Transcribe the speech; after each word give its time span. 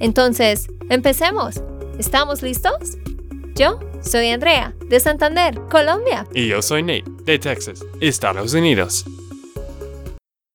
Entonces, 0.00 0.68
empecemos. 0.90 1.62
¿Estamos 1.98 2.42
listos? 2.42 2.98
Yo 3.54 3.78
soy 4.02 4.30
Andrea, 4.30 4.74
de 4.88 4.98
Santander, 5.00 5.60
Colombia. 5.70 6.26
Y 6.34 6.48
yo 6.48 6.60
soy 6.60 6.82
Nate, 6.82 7.04
de 7.24 7.38
Texas, 7.38 7.84
Estados 8.00 8.52
Unidos. 8.54 9.04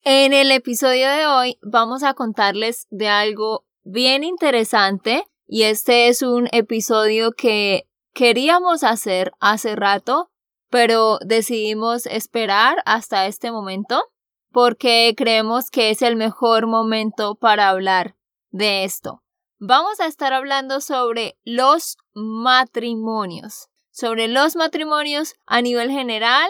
En 0.04 0.34
el 0.34 0.52
episodio 0.52 1.08
de 1.10 1.26
hoy 1.26 1.58
vamos 1.62 2.04
a 2.04 2.14
contarles 2.14 2.88
de 2.90 3.08
algo 3.08 3.66
bien 3.84 4.24
interesante 4.24 5.24
y 5.48 5.64
este 5.64 6.08
es 6.10 6.22
un 6.22 6.48
episodio 6.52 7.32
que 7.32 7.88
queríamos 8.14 8.84
hacer 8.84 9.32
hace 9.40 9.76
rato, 9.76 10.30
pero 10.70 11.20
decidimos 11.26 12.06
esperar 12.06 12.78
hasta 12.86 13.28
este 13.28 13.52
momento 13.52 14.04
porque 14.52 15.14
creemos 15.16 15.70
que 15.70 15.90
es 15.90 16.02
el 16.02 16.16
mejor 16.16 16.68
momento 16.68 17.36
para 17.36 17.70
hablar 17.70 18.16
de 18.52 18.84
esto. 18.84 19.24
Vamos 19.62 20.00
a 20.00 20.06
estar 20.06 20.32
hablando 20.32 20.80
sobre 20.80 21.38
los 21.44 21.98
matrimonios, 22.14 23.68
sobre 23.92 24.30
los 24.30 24.56
matrimonios 24.56 25.36
a 25.46 25.62
nivel 25.62 25.92
general 25.92 26.50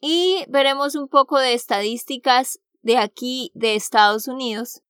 y 0.00 0.44
veremos 0.48 0.94
un 0.94 1.08
poco 1.08 1.40
de 1.40 1.54
estadísticas 1.54 2.60
de 2.80 2.96
aquí 2.98 3.50
de 3.54 3.74
Estados 3.74 4.28
Unidos. 4.28 4.82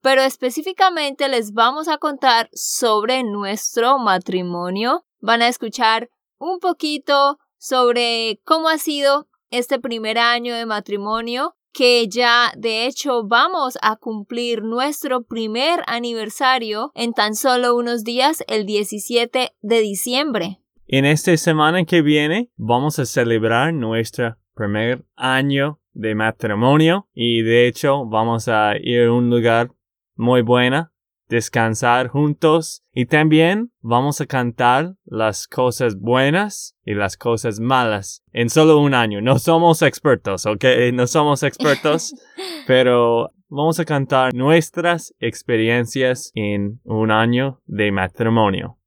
Pero 0.00 0.22
específicamente 0.22 1.28
les 1.28 1.52
vamos 1.52 1.86
a 1.86 1.98
contar 1.98 2.50
sobre 2.52 3.22
nuestro 3.22 3.98
matrimonio. 4.00 5.06
Van 5.20 5.40
a 5.40 5.46
escuchar 5.46 6.10
un 6.38 6.58
poquito 6.58 7.38
sobre 7.58 8.40
cómo 8.44 8.68
ha 8.68 8.78
sido 8.78 9.28
este 9.50 9.78
primer 9.78 10.18
año 10.18 10.52
de 10.52 10.66
matrimonio, 10.66 11.54
que 11.72 12.08
ya 12.08 12.52
de 12.56 12.86
hecho 12.86 13.26
vamos 13.26 13.78
a 13.82 13.96
cumplir 13.96 14.62
nuestro 14.62 15.22
primer 15.22 15.80
aniversario 15.86 16.92
en 16.94 17.12
tan 17.12 17.34
solo 17.34 17.76
unos 17.76 18.04
días, 18.04 18.42
el 18.48 18.66
17 18.66 19.50
de 19.60 19.80
diciembre. 19.80 20.60
En 20.86 21.04
esta 21.04 21.36
semana 21.36 21.84
que 21.84 22.02
viene 22.02 22.50
vamos 22.56 22.98
a 22.98 23.06
celebrar 23.06 23.74
nuestro 23.74 24.36
primer 24.54 25.04
año 25.16 25.80
de 25.92 26.14
matrimonio 26.14 27.08
y 27.12 27.42
de 27.42 27.66
hecho 27.66 28.06
vamos 28.06 28.48
a 28.48 28.74
ir 28.80 29.02
a 29.02 29.12
un 29.12 29.30
lugar 29.30 29.70
muy 30.16 30.42
bueno 30.42 30.90
descansar 31.28 32.08
juntos 32.08 32.82
y 32.92 33.06
también 33.06 33.70
vamos 33.80 34.20
a 34.20 34.26
cantar 34.26 34.94
las 35.04 35.46
cosas 35.46 35.98
buenas 35.98 36.76
y 36.84 36.94
las 36.94 37.16
cosas 37.16 37.60
malas 37.60 38.22
en 38.32 38.50
solo 38.50 38.78
un 38.80 38.94
año. 38.94 39.20
No 39.20 39.38
somos 39.38 39.82
expertos, 39.82 40.46
¿ok? 40.46 40.64
No 40.92 41.06
somos 41.06 41.42
expertos, 41.42 42.14
pero 42.66 43.30
vamos 43.48 43.78
a 43.80 43.84
cantar 43.84 44.34
nuestras 44.34 45.14
experiencias 45.20 46.32
en 46.34 46.80
un 46.84 47.10
año 47.10 47.60
de 47.66 47.92
matrimonio. 47.92 48.78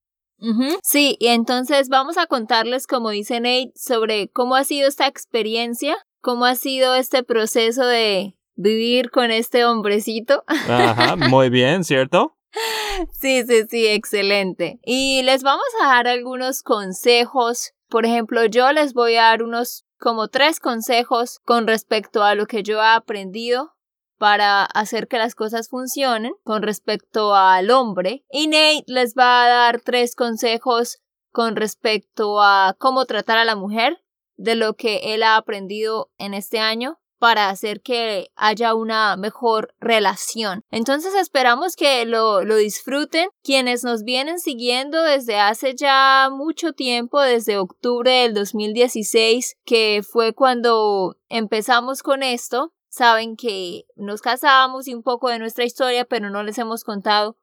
Sí, 0.81 1.17
y 1.19 1.27
entonces 1.27 1.87
vamos 1.89 2.17
a 2.17 2.25
contarles, 2.25 2.87
como 2.87 3.11
dice 3.11 3.39
Nate, 3.39 3.71
sobre 3.75 4.27
cómo 4.29 4.55
ha 4.55 4.63
sido 4.63 4.87
esta 4.87 5.05
experiencia, 5.05 5.95
cómo 6.19 6.45
ha 6.45 6.55
sido 6.55 6.95
este 6.95 7.21
proceso 7.23 7.85
de 7.85 8.35
vivir 8.55 9.11
con 9.11 9.31
este 9.31 9.65
hombrecito. 9.65 10.43
Ajá, 10.47 11.15
muy 11.15 11.49
bien, 11.49 11.83
¿cierto? 11.83 12.37
Sí, 13.13 13.43
sí, 13.47 13.63
sí, 13.69 13.87
excelente. 13.87 14.79
Y 14.83 15.23
les 15.23 15.43
vamos 15.43 15.65
a 15.81 15.87
dar 15.87 16.07
algunos 16.07 16.63
consejos. 16.63 17.71
Por 17.87 18.05
ejemplo, 18.05 18.45
yo 18.45 18.71
les 18.73 18.93
voy 18.93 19.15
a 19.15 19.23
dar 19.23 19.43
unos 19.43 19.85
como 19.99 20.27
tres 20.27 20.59
consejos 20.59 21.39
con 21.45 21.67
respecto 21.67 22.23
a 22.23 22.35
lo 22.35 22.47
que 22.47 22.63
yo 22.63 22.79
he 22.81 22.87
aprendido 22.87 23.73
para 24.17 24.65
hacer 24.65 25.07
que 25.07 25.17
las 25.17 25.33
cosas 25.33 25.69
funcionen 25.69 26.33
con 26.43 26.61
respecto 26.61 27.35
al 27.35 27.71
hombre. 27.71 28.23
Y 28.31 28.47
Nate 28.47 28.83
les 28.87 29.15
va 29.15 29.45
a 29.45 29.49
dar 29.49 29.81
tres 29.81 30.15
consejos 30.15 30.99
con 31.31 31.55
respecto 31.55 32.41
a 32.41 32.75
cómo 32.77 33.05
tratar 33.05 33.37
a 33.37 33.45
la 33.45 33.55
mujer 33.55 34.03
de 34.35 34.55
lo 34.55 34.75
que 34.75 35.13
él 35.13 35.23
ha 35.23 35.37
aprendido 35.37 36.11
en 36.17 36.33
este 36.33 36.59
año 36.59 36.99
para 37.21 37.49
hacer 37.49 37.83
que 37.83 38.31
haya 38.35 38.73
una 38.73 39.15
mejor 39.15 39.75
relación. 39.79 40.63
Entonces 40.71 41.13
esperamos 41.13 41.75
que 41.75 42.03
lo, 42.07 42.43
lo, 42.43 42.55
disfruten. 42.55 43.29
Quienes 43.43 43.83
nos 43.83 44.03
vienen 44.03 44.39
siguiendo 44.39 45.03
desde 45.03 45.39
hace 45.39 45.75
ya 45.75 46.29
mucho 46.31 46.73
tiempo, 46.73 47.21
desde 47.21 47.59
octubre 47.59 48.09
del 48.11 48.33
2016, 48.33 49.55
que 49.63 50.01
fue 50.01 50.33
cuando 50.33 51.15
empezamos 51.29 52.01
con 52.01 52.23
esto, 52.23 52.73
saben 52.89 53.35
que 53.35 53.83
nos 53.95 54.21
casamos 54.21 54.87
y 54.87 54.95
un 54.95 55.03
poco 55.03 55.29
de 55.29 55.37
nuestra 55.37 55.63
historia, 55.63 56.05
pero 56.05 56.31
no 56.31 56.41
les 56.41 56.57
hemos 56.57 56.83
contado 56.83 57.37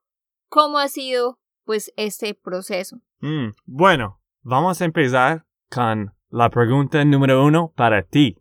cómo 0.48 0.78
ha 0.78 0.88
sido 0.88 1.38
pues 1.64 1.92
este 1.94 2.34
proceso. 2.34 2.96
Mm, 3.20 3.50
bueno, 3.64 4.20
vamos 4.42 4.82
a 4.82 4.86
empezar 4.86 5.44
con 5.70 6.16
la 6.30 6.50
pregunta 6.50 7.04
número 7.04 7.44
uno 7.44 7.72
para 7.76 8.02
ti. 8.02 8.38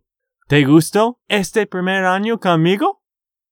¿Te 0.48 0.64
gustó 0.64 1.20
este 1.28 1.66
primer 1.66 2.06
año 2.06 2.40
conmigo? 2.40 3.02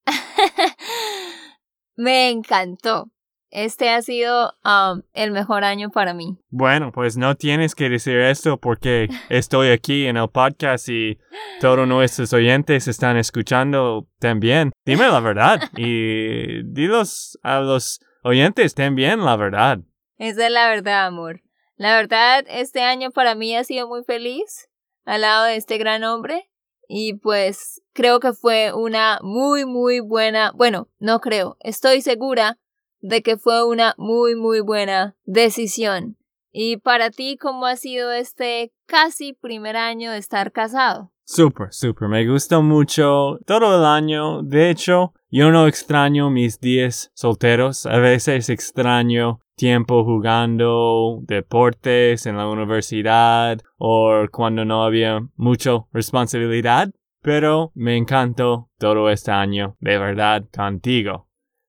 Me 1.95 2.31
encantó. 2.31 3.11
Este 3.51 3.91
ha 3.91 4.01
sido 4.01 4.55
um, 4.65 5.03
el 5.13 5.31
mejor 5.31 5.65
año 5.65 5.91
para 5.91 6.15
mí. 6.15 6.39
Bueno, 6.49 6.93
pues 6.93 7.19
no 7.19 7.35
tienes 7.35 7.75
que 7.75 7.91
decir 7.91 8.17
esto 8.21 8.59
porque 8.59 9.09
estoy 9.29 9.73
aquí 9.73 10.07
en 10.07 10.17
el 10.17 10.31
podcast 10.31 10.89
y 10.89 11.19
todos 11.61 11.87
nuestros 11.87 12.33
oyentes 12.33 12.89
están 12.89 13.19
escuchando 13.19 14.09
también. 14.19 14.73
Dime 14.87 15.07
la 15.09 15.21
verdad 15.21 15.61
y 15.77 16.63
dilos 16.63 17.39
a 17.43 17.61
los 17.61 18.01
oyentes 18.23 18.75
también 18.75 19.23
la 19.23 19.37
verdad. 19.37 19.81
Esa 20.17 20.47
es 20.47 20.51
la 20.51 20.67
verdad, 20.71 21.09
amor. 21.09 21.43
La 21.77 21.95
verdad, 21.95 22.47
este 22.49 22.81
año 22.81 23.11
para 23.11 23.35
mí 23.35 23.55
ha 23.55 23.65
sido 23.65 23.87
muy 23.87 24.03
feliz 24.03 24.71
al 25.05 25.21
lado 25.21 25.45
de 25.45 25.57
este 25.57 25.77
gran 25.77 26.03
hombre 26.03 26.49
y 26.89 27.15
pues 27.15 27.83
creo 27.93 28.21
que 28.21 28.33
fue 28.33 28.73
una 28.73 29.19
muy, 29.23 29.65
muy 29.65 30.01
buena, 30.01 30.53
bueno, 30.55 30.89
no 30.99 31.21
creo, 31.21 31.57
estoy 31.61 32.01
segura 32.03 32.59
de 33.01 33.23
que 33.23 33.37
fue 33.37 33.65
una 33.65 33.95
muy, 33.99 34.35
muy 34.35 34.61
buena 34.61 35.17
decisión. 35.25 36.17
¿Y 36.53 36.79
para 36.79 37.11
ti 37.11 37.37
cómo 37.37 37.67
ha 37.67 37.77
sido 37.77 38.13
este 38.13 38.73
casi 38.87 39.35
primer 39.35 39.77
año 39.77 40.13
de 40.13 40.19
estar 40.19 40.53
casado? 40.53 41.13
Súper, 41.25 41.73
súper. 41.73 42.09
Me 42.09 42.27
gustó 42.27 42.63
mucho 42.63 43.39
todo 43.45 43.77
el 43.77 43.85
año. 43.85 44.43
De 44.43 44.71
hecho, 44.71 45.13
yo 45.29 45.51
no 45.51 45.67
extraño 45.67 46.31
mis 46.31 46.61
días 46.61 47.11
solteros. 47.15 47.85
A 47.85 47.99
veces 47.99 48.49
extraño 48.49 49.41
tiempo 49.57 50.05
jugando 50.05 51.21
deportes 51.23 52.27
en 52.27 52.37
la 52.37 52.49
universidad 52.49 53.59
o 53.79 54.27
cuando 54.31 54.65
no 54.65 54.85
había 54.85 55.21
mucha 55.35 55.73
responsabilidad. 55.93 56.91
Pero 57.23 57.73
me 57.75 57.97
encantó 57.97 58.71
todo 58.79 59.11
este 59.11 59.33
año, 59.33 59.77
de 59.81 59.99
verdad, 59.99 60.45
contigo. 60.55 61.29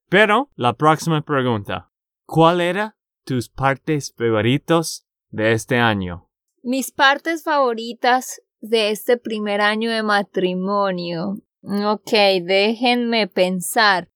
Pero 0.10 0.52
la 0.56 0.74
próxima 0.74 1.22
pregunta. 1.22 1.90
¿Cuál 2.26 2.62
era 2.62 2.96
tus 3.24 3.50
partes 3.50 4.14
favoritos 4.16 5.08
de 5.30 5.54
este 5.54 5.78
año? 5.78 6.30
Mis 6.62 6.92
partes 6.92 7.44
favoritas 7.44 8.42
de 8.60 8.92
este 8.92 9.18
primer 9.18 9.62
año 9.62 9.90
de 9.90 10.04
matrimonio. 10.04 11.38
Ok, 11.64 12.12
déjenme 12.44 13.28
pensar. 13.28 14.10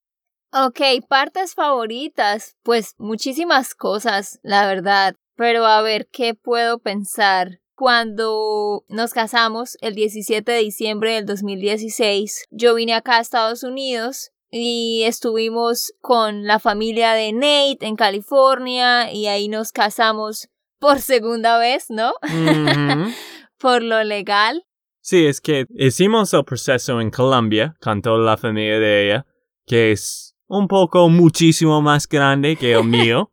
Ok, 0.53 0.81
partes 1.07 1.53
favoritas. 1.53 2.57
Pues 2.63 2.95
muchísimas 2.97 3.73
cosas, 3.73 4.39
la 4.43 4.67
verdad. 4.67 5.15
Pero 5.35 5.65
a 5.65 5.81
ver, 5.81 6.07
¿qué 6.11 6.35
puedo 6.35 6.79
pensar? 6.79 7.61
Cuando 7.73 8.83
nos 8.89 9.13
casamos 9.13 9.77
el 9.81 9.95
17 9.95 10.51
de 10.51 10.59
diciembre 10.59 11.13
del 11.13 11.25
2016, 11.25 12.45
yo 12.51 12.75
vine 12.75 12.93
acá 12.93 13.17
a 13.17 13.21
Estados 13.21 13.63
Unidos 13.63 14.31
y 14.51 15.03
estuvimos 15.05 15.93
con 16.01 16.43
la 16.43 16.59
familia 16.59 17.13
de 17.13 17.31
Nate 17.31 17.87
en 17.87 17.95
California 17.95 19.11
y 19.11 19.27
ahí 19.27 19.47
nos 19.47 19.71
casamos 19.71 20.49
por 20.79 20.99
segunda 20.99 21.57
vez, 21.57 21.85
¿no? 21.89 22.13
por 23.57 23.81
lo 23.81 24.03
legal. 24.03 24.65
Sí, 24.99 25.25
es 25.25 25.39
que 25.39 25.65
hicimos 25.69 26.33
el 26.33 26.43
proceso 26.43 26.99
en 26.99 27.09
Colombia 27.09 27.75
con 27.81 28.01
toda 28.01 28.19
la 28.19 28.37
familia 28.37 28.79
de 28.79 29.05
ella, 29.05 29.25
que 29.65 29.93
es 29.93 30.30
un 30.51 30.67
poco 30.67 31.07
muchísimo 31.07 31.81
más 31.81 32.07
grande 32.07 32.57
que 32.57 32.73
el 32.73 32.83
mío. 32.83 33.29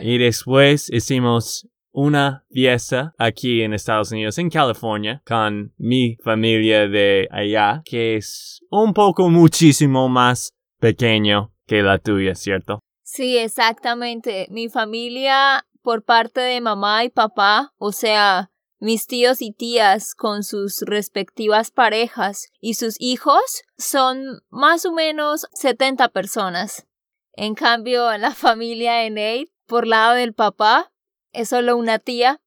y 0.00 0.18
después 0.18 0.90
hicimos 0.92 1.66
una 1.90 2.44
fiesta 2.50 3.14
aquí 3.18 3.62
en 3.62 3.72
Estados 3.72 4.12
Unidos, 4.12 4.36
en 4.38 4.50
California, 4.50 5.22
con 5.26 5.72
mi 5.78 6.16
familia 6.22 6.86
de 6.86 7.26
allá, 7.30 7.82
que 7.84 8.16
es 8.16 8.60
un 8.70 8.92
poco 8.92 9.30
muchísimo 9.30 10.08
más 10.10 10.52
pequeño 10.78 11.52
que 11.66 11.82
la 11.82 11.98
tuya, 11.98 12.34
¿cierto? 12.34 12.80
Sí, 13.02 13.38
exactamente. 13.38 14.46
Mi 14.50 14.68
familia 14.68 15.64
por 15.82 16.04
parte 16.04 16.40
de 16.40 16.60
mamá 16.60 17.04
y 17.04 17.08
papá, 17.08 17.72
o 17.78 17.92
sea, 17.92 18.50
mis 18.80 19.06
tíos 19.06 19.42
y 19.42 19.52
tías 19.52 20.14
con 20.14 20.42
sus 20.44 20.82
respectivas 20.82 21.70
parejas 21.70 22.50
y 22.60 22.74
sus 22.74 22.96
hijos 23.00 23.64
son 23.76 24.42
más 24.50 24.84
o 24.84 24.92
menos 24.92 25.46
70 25.52 26.08
personas. 26.10 26.86
En 27.32 27.54
cambio, 27.54 28.10
la 28.18 28.34
familia 28.34 28.94
de 28.94 29.10
Nate, 29.10 29.52
por 29.66 29.86
lado 29.86 30.14
del 30.14 30.32
papá, 30.32 30.92
es 31.32 31.48
solo 31.50 31.76
una 31.76 31.98
tía. 31.98 32.40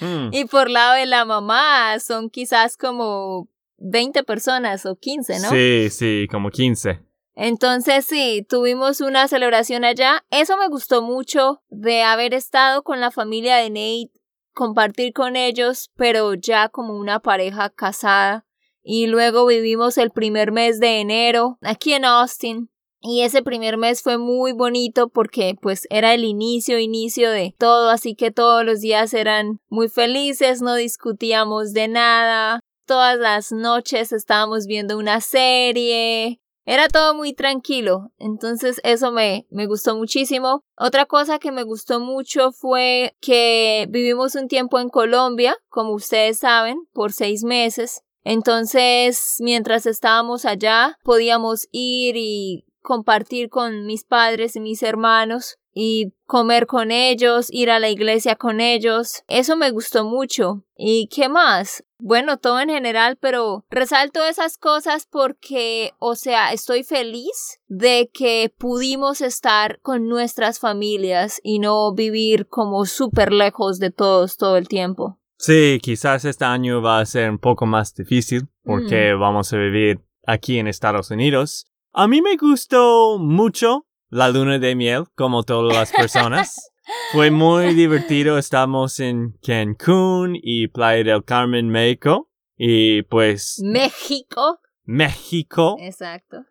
Mm. 0.00 0.30
y 0.32 0.44
por 0.46 0.70
lado 0.70 0.94
de 0.94 1.06
la 1.06 1.24
mamá 1.24 1.98
son 2.00 2.30
quizás 2.30 2.76
como 2.76 3.48
20 3.78 4.24
personas 4.24 4.84
o 4.86 4.96
15, 4.96 5.40
¿no? 5.40 5.50
Sí, 5.50 5.88
sí, 5.90 6.26
como 6.30 6.50
15. 6.50 7.00
Entonces 7.36 8.04
sí, 8.04 8.44
tuvimos 8.48 9.00
una 9.00 9.28
celebración 9.28 9.84
allá. 9.84 10.24
Eso 10.30 10.56
me 10.58 10.68
gustó 10.68 11.00
mucho 11.00 11.62
de 11.70 12.02
haber 12.02 12.34
estado 12.34 12.82
con 12.82 13.00
la 13.00 13.10
familia 13.10 13.56
de 13.56 13.70
Nate, 13.70 14.19
compartir 14.52 15.12
con 15.12 15.36
ellos, 15.36 15.90
pero 15.96 16.34
ya 16.34 16.68
como 16.68 16.96
una 16.96 17.20
pareja 17.20 17.70
casada. 17.70 18.46
Y 18.82 19.06
luego 19.06 19.46
vivimos 19.46 19.98
el 19.98 20.10
primer 20.10 20.52
mes 20.52 20.80
de 20.80 21.00
enero 21.00 21.58
aquí 21.62 21.92
en 21.92 22.04
Austin. 22.04 22.70
Y 23.02 23.22
ese 23.22 23.42
primer 23.42 23.78
mes 23.78 24.02
fue 24.02 24.18
muy 24.18 24.52
bonito 24.52 25.08
porque 25.08 25.54
pues 25.60 25.86
era 25.88 26.12
el 26.12 26.24
inicio, 26.24 26.78
inicio 26.78 27.30
de 27.30 27.54
todo, 27.58 27.88
así 27.88 28.14
que 28.14 28.30
todos 28.30 28.62
los 28.62 28.80
días 28.80 29.14
eran 29.14 29.60
muy 29.70 29.88
felices, 29.88 30.60
no 30.60 30.74
discutíamos 30.74 31.72
de 31.72 31.88
nada, 31.88 32.60
todas 32.84 33.18
las 33.18 33.52
noches 33.52 34.12
estábamos 34.12 34.66
viendo 34.66 34.98
una 34.98 35.22
serie, 35.22 36.40
era 36.70 36.86
todo 36.86 37.16
muy 37.16 37.32
tranquilo, 37.32 38.12
entonces 38.16 38.80
eso 38.84 39.10
me, 39.10 39.44
me 39.50 39.66
gustó 39.66 39.96
muchísimo. 39.96 40.62
Otra 40.76 41.04
cosa 41.04 41.40
que 41.40 41.50
me 41.50 41.64
gustó 41.64 41.98
mucho 41.98 42.52
fue 42.52 43.16
que 43.20 43.88
vivimos 43.90 44.36
un 44.36 44.46
tiempo 44.46 44.78
en 44.78 44.88
Colombia, 44.88 45.56
como 45.68 45.94
ustedes 45.94 46.38
saben, 46.38 46.86
por 46.92 47.12
seis 47.12 47.42
meses. 47.42 48.02
Entonces, 48.22 49.38
mientras 49.40 49.84
estábamos 49.84 50.44
allá, 50.44 50.96
podíamos 51.02 51.66
ir 51.72 52.14
y 52.16 52.64
compartir 52.82 53.48
con 53.48 53.84
mis 53.84 54.04
padres 54.04 54.54
y 54.54 54.60
mis 54.60 54.84
hermanos 54.84 55.56
y 55.74 56.12
comer 56.24 56.68
con 56.68 56.92
ellos, 56.92 57.48
ir 57.50 57.72
a 57.72 57.80
la 57.80 57.88
iglesia 57.88 58.36
con 58.36 58.60
ellos. 58.60 59.24
Eso 59.26 59.56
me 59.56 59.72
gustó 59.72 60.04
mucho. 60.04 60.62
¿Y 60.76 61.08
qué 61.08 61.28
más? 61.28 61.82
Bueno, 62.02 62.38
todo 62.38 62.60
en 62.60 62.70
general, 62.70 63.18
pero 63.20 63.64
resalto 63.70 64.24
esas 64.24 64.56
cosas 64.56 65.06
porque, 65.10 65.92
o 65.98 66.14
sea, 66.14 66.52
estoy 66.52 66.82
feliz 66.82 67.60
de 67.68 68.10
que 68.12 68.52
pudimos 68.56 69.20
estar 69.20 69.80
con 69.82 70.08
nuestras 70.08 70.58
familias 70.58 71.40
y 71.42 71.58
no 71.58 71.92
vivir 71.94 72.48
como 72.48 72.84
súper 72.86 73.32
lejos 73.32 73.78
de 73.78 73.90
todos 73.90 74.36
todo 74.36 74.56
el 74.56 74.68
tiempo. 74.68 75.18
Sí, 75.36 75.78
quizás 75.82 76.24
este 76.24 76.44
año 76.44 76.82
va 76.82 77.00
a 77.00 77.06
ser 77.06 77.30
un 77.30 77.38
poco 77.38 77.64
más 77.64 77.94
difícil 77.94 78.48
porque 78.62 79.14
vamos 79.14 79.52
a 79.52 79.56
vivir 79.56 80.00
aquí 80.26 80.58
en 80.58 80.68
Estados 80.68 81.10
Unidos. 81.10 81.66
A 81.92 82.06
mí 82.06 82.20
me 82.20 82.36
gustó 82.36 83.18
mucho 83.18 83.86
la 84.10 84.28
luna 84.28 84.58
de 84.58 84.74
miel, 84.74 85.04
como 85.14 85.42
todas 85.42 85.74
las 85.74 85.92
personas. 85.96 86.69
Fue 87.12 87.30
muy 87.30 87.74
divertido. 87.74 88.38
Estamos 88.38 89.00
en 89.00 89.38
Cancún 89.42 90.38
y 90.40 90.68
Playa 90.68 91.12
del 91.12 91.24
Carmen, 91.24 91.68
México. 91.68 92.30
Y 92.56 93.02
pues 93.02 93.60
México. 93.64 94.60
México 94.84 95.76
Exacto. 95.80 96.44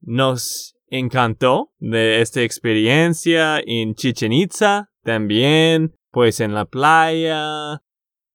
nos 0.00 0.76
encantó 0.88 1.72
de 1.78 2.20
esta 2.20 2.42
experiencia 2.42 3.60
en 3.64 3.94
Chichen 3.94 4.32
Itza 4.32 4.90
también, 5.02 5.96
pues 6.10 6.40
en 6.40 6.54
la 6.54 6.64
playa, 6.64 7.82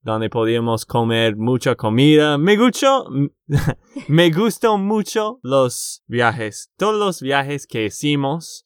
donde 0.02 0.30
podíamos 0.30 0.86
comer 0.86 1.36
mucha 1.36 1.76
comida. 1.76 2.38
Me 2.38 2.58
gustó, 2.58 3.10
me 4.08 4.32
gustó 4.32 4.78
mucho 4.78 5.40
los 5.44 6.04
viajes, 6.08 6.72
todos 6.78 6.96
los 6.96 7.22
viajes 7.22 7.68
que 7.68 7.86
hicimos. 7.86 8.66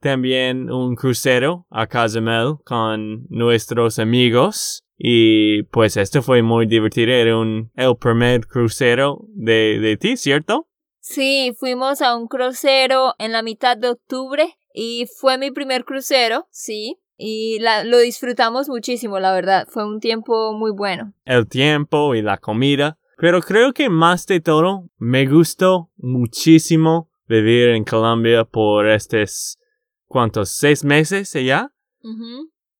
También 0.00 0.70
un 0.70 0.94
crucero 0.94 1.66
a 1.70 1.86
Cozumel 1.86 2.56
con 2.64 3.26
nuestros 3.28 3.98
amigos. 3.98 4.82
Y 4.98 5.64
pues 5.64 5.96
esto 5.96 6.22
fue 6.22 6.42
muy 6.42 6.66
divertido. 6.66 7.12
Era 7.12 7.36
un, 7.38 7.70
el 7.74 7.96
primer 7.96 8.46
crucero 8.46 9.26
de, 9.34 9.78
de 9.80 9.96
ti, 9.96 10.16
¿cierto? 10.16 10.68
Sí, 11.00 11.52
fuimos 11.58 12.02
a 12.02 12.16
un 12.16 12.26
crucero 12.26 13.14
en 13.18 13.32
la 13.32 13.42
mitad 13.42 13.76
de 13.76 13.90
octubre 13.90 14.58
y 14.74 15.06
fue 15.06 15.38
mi 15.38 15.50
primer 15.50 15.84
crucero, 15.84 16.48
sí. 16.50 16.98
Y 17.16 17.58
la, 17.60 17.84
lo 17.84 17.98
disfrutamos 17.98 18.68
muchísimo, 18.68 19.18
la 19.18 19.32
verdad. 19.32 19.66
Fue 19.70 19.86
un 19.86 20.00
tiempo 20.00 20.52
muy 20.52 20.70
bueno. 20.70 21.14
El 21.24 21.48
tiempo 21.48 22.14
y 22.14 22.22
la 22.22 22.38
comida. 22.38 22.98
Pero 23.18 23.40
creo 23.40 23.72
que 23.72 23.88
más 23.88 24.26
de 24.26 24.40
todo, 24.40 24.90
me 24.98 25.26
gustó 25.26 25.90
muchísimo 25.96 27.10
vivir 27.26 27.70
en 27.70 27.84
Colombia 27.84 28.44
por 28.44 28.88
estos, 28.88 29.58
¿cuántos? 30.06 30.50
¿Seis 30.50 30.84
meses 30.84 31.34
allá? 31.36 31.72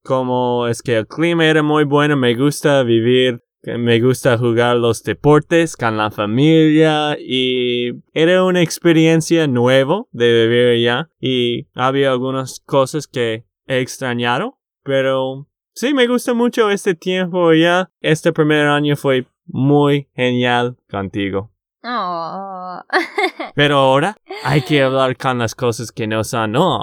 Como 0.02 0.68
es 0.68 0.82
que 0.82 0.96
el 0.96 1.06
clima 1.06 1.46
era 1.46 1.62
muy 1.62 1.84
bueno, 1.84 2.16
me 2.16 2.34
gusta 2.34 2.82
vivir, 2.84 3.42
me 3.62 4.00
gusta 4.00 4.38
jugar 4.38 4.76
los 4.76 5.02
deportes 5.02 5.76
con 5.76 5.96
la 5.96 6.10
familia 6.10 7.16
y 7.18 7.90
era 8.12 8.44
una 8.44 8.62
experiencia 8.62 9.48
nueva 9.48 10.04
de 10.12 10.46
vivir 10.46 10.68
allá 10.76 11.10
y 11.20 11.66
había 11.74 12.12
algunas 12.12 12.60
cosas 12.60 13.08
que 13.08 13.46
he 13.66 13.80
extrañado, 13.80 14.60
pero 14.84 15.48
sí 15.74 15.92
me 15.92 16.06
gusta 16.06 16.34
mucho 16.34 16.70
este 16.70 16.94
tiempo 16.94 17.48
allá. 17.48 17.90
Este 18.00 18.32
primer 18.32 18.68
año 18.68 18.94
fue 18.94 19.26
muy 19.46 20.08
genial 20.14 20.76
contigo. 20.88 21.52
Oh. 21.88 22.80
Pero 23.54 23.78
ahora 23.78 24.16
hay 24.42 24.62
que 24.62 24.82
hablar 24.82 25.16
con 25.16 25.38
las 25.38 25.54
cosas 25.54 25.92
que 25.92 26.06
no 26.06 26.24
son. 26.24 26.52
No, 26.52 26.78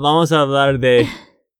vamos 0.00 0.32
a 0.32 0.40
hablar 0.40 0.78
de 0.78 1.06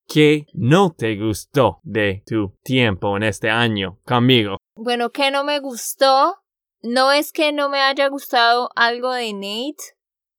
qué 0.08 0.46
no 0.54 0.90
te 0.90 1.16
gustó 1.16 1.80
de 1.82 2.22
tu 2.26 2.56
tiempo 2.62 3.16
en 3.16 3.24
este 3.24 3.50
año 3.50 3.98
conmigo. 4.06 4.56
Bueno, 4.74 5.10
que 5.10 5.30
no 5.30 5.44
me 5.44 5.60
gustó. 5.60 6.36
No 6.82 7.12
es 7.12 7.32
que 7.32 7.52
no 7.52 7.68
me 7.68 7.80
haya 7.80 8.08
gustado 8.08 8.70
algo 8.74 9.12
de 9.12 9.34
Nate, 9.34 9.94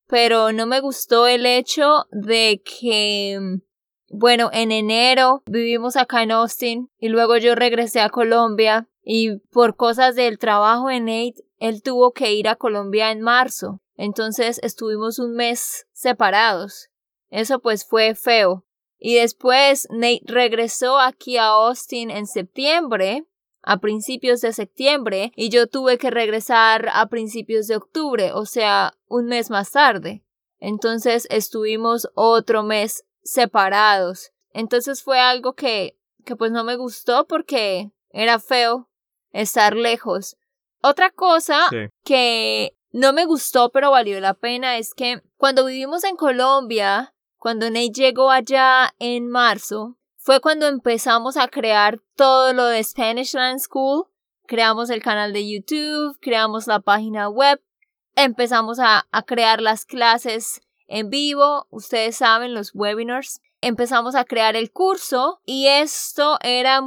pero 0.08 0.52
no 0.52 0.66
me 0.66 0.80
gustó 0.80 1.28
el 1.28 1.46
hecho 1.46 2.08
de 2.12 2.64
que, 2.66 3.38
bueno, 4.10 4.50
en 4.52 4.72
enero 4.72 5.44
vivimos 5.46 5.96
acá 5.96 6.24
en 6.24 6.32
Austin 6.32 6.90
y 6.98 7.10
luego 7.10 7.38
yo 7.38 7.54
regresé 7.54 8.02
a 8.02 8.10
Colombia 8.10 8.90
y 9.04 9.38
por 9.52 9.76
cosas 9.76 10.16
del 10.16 10.40
trabajo 10.40 10.88
de 10.88 11.00
Nate, 11.00 11.44
él 11.62 11.84
tuvo 11.84 12.12
que 12.12 12.34
ir 12.34 12.50
a 12.50 12.56
Colombia 12.56 13.12
en 13.12 13.22
marzo. 13.22 13.82
Entonces 13.96 14.60
estuvimos 14.64 15.20
un 15.20 15.36
mes 15.36 15.86
separados. 15.94 16.90
Eso 17.30 17.60
pues 17.60 17.86
fue 17.86 18.16
feo. 18.16 18.66
Y 18.98 19.16
después 19.16 19.88
Nate 19.92 20.24
regresó 20.26 21.00
aquí 21.00 21.38
a 21.38 21.46
Austin 21.46 22.10
en 22.10 22.26
septiembre, 22.26 23.28
a 23.62 23.80
principios 23.80 24.42
de 24.42 24.54
septiembre, 24.54 25.32
y 25.36 25.50
yo 25.50 25.68
tuve 25.68 26.00
que 26.00 26.10
regresar 26.10 26.90
a 26.94 27.06
principios 27.10 27.68
de 27.68 27.76
octubre, 27.76 28.32
o 28.34 28.48
sea, 28.48 28.98
un 29.08 29.28
mes 29.28 29.52
más 29.52 29.72
tarde. 29.72 30.24
Entonces 30.60 31.28
estuvimos 31.30 32.10
otro 32.16 32.64
mes 32.64 33.06
separados. 33.22 34.32
Entonces 34.52 35.04
fue 35.04 35.20
algo 35.20 35.54
que, 35.54 35.96
que 36.26 36.36
pues 36.36 36.52
no 36.52 36.64
me 36.64 36.76
gustó 36.76 37.28
porque 37.28 37.92
era 38.10 38.40
feo 38.40 38.90
estar 39.32 39.76
lejos. 39.76 40.38
Otra 40.82 41.10
cosa 41.12 41.68
Sí. 41.70 41.88
que 42.04 42.76
no 42.92 43.14
me 43.14 43.26
gustó 43.26 43.70
pero 43.72 43.92
valió 43.92 44.20
la 44.20 44.34
pena 44.34 44.78
es 44.78 44.94
que 44.94 45.22
cuando 45.38 45.66
vivimos 45.66 46.04
en 46.04 46.16
Colombia, 46.16 47.14
cuando 47.38 47.70
Nate 47.70 47.92
llegó 47.92 48.30
allá 48.32 48.94
en 49.00 49.28
marzo, 49.30 49.98
fue 50.18 50.40
cuando 50.40 50.68
empezamos 50.68 51.38
a 51.38 51.48
crear 51.48 52.00
todo 52.16 52.54
lo 52.54 52.66
de 52.66 52.84
Spanish 52.84 53.34
Land 53.34 53.60
School. 53.60 54.06
Creamos 54.46 54.90
el 54.90 55.02
canal 55.02 55.34
de 55.34 55.50
YouTube, 55.50 56.18
creamos 56.20 56.68
la 56.68 56.80
página 56.80 57.30
web, 57.30 57.60
empezamos 58.16 58.80
a, 58.80 59.08
a 59.12 59.24
crear 59.24 59.62
las 59.62 59.86
clases 59.86 60.62
en 60.88 61.10
vivo, 61.10 61.68
ustedes 61.72 62.18
saben, 62.18 62.54
los 62.54 62.72
webinars. 62.76 63.42
Empezamos 63.62 64.14
a 64.16 64.26
crear 64.26 64.56
el 64.56 64.72
curso 64.72 65.40
y 65.46 65.68
esto 65.68 66.38
era 66.42 66.82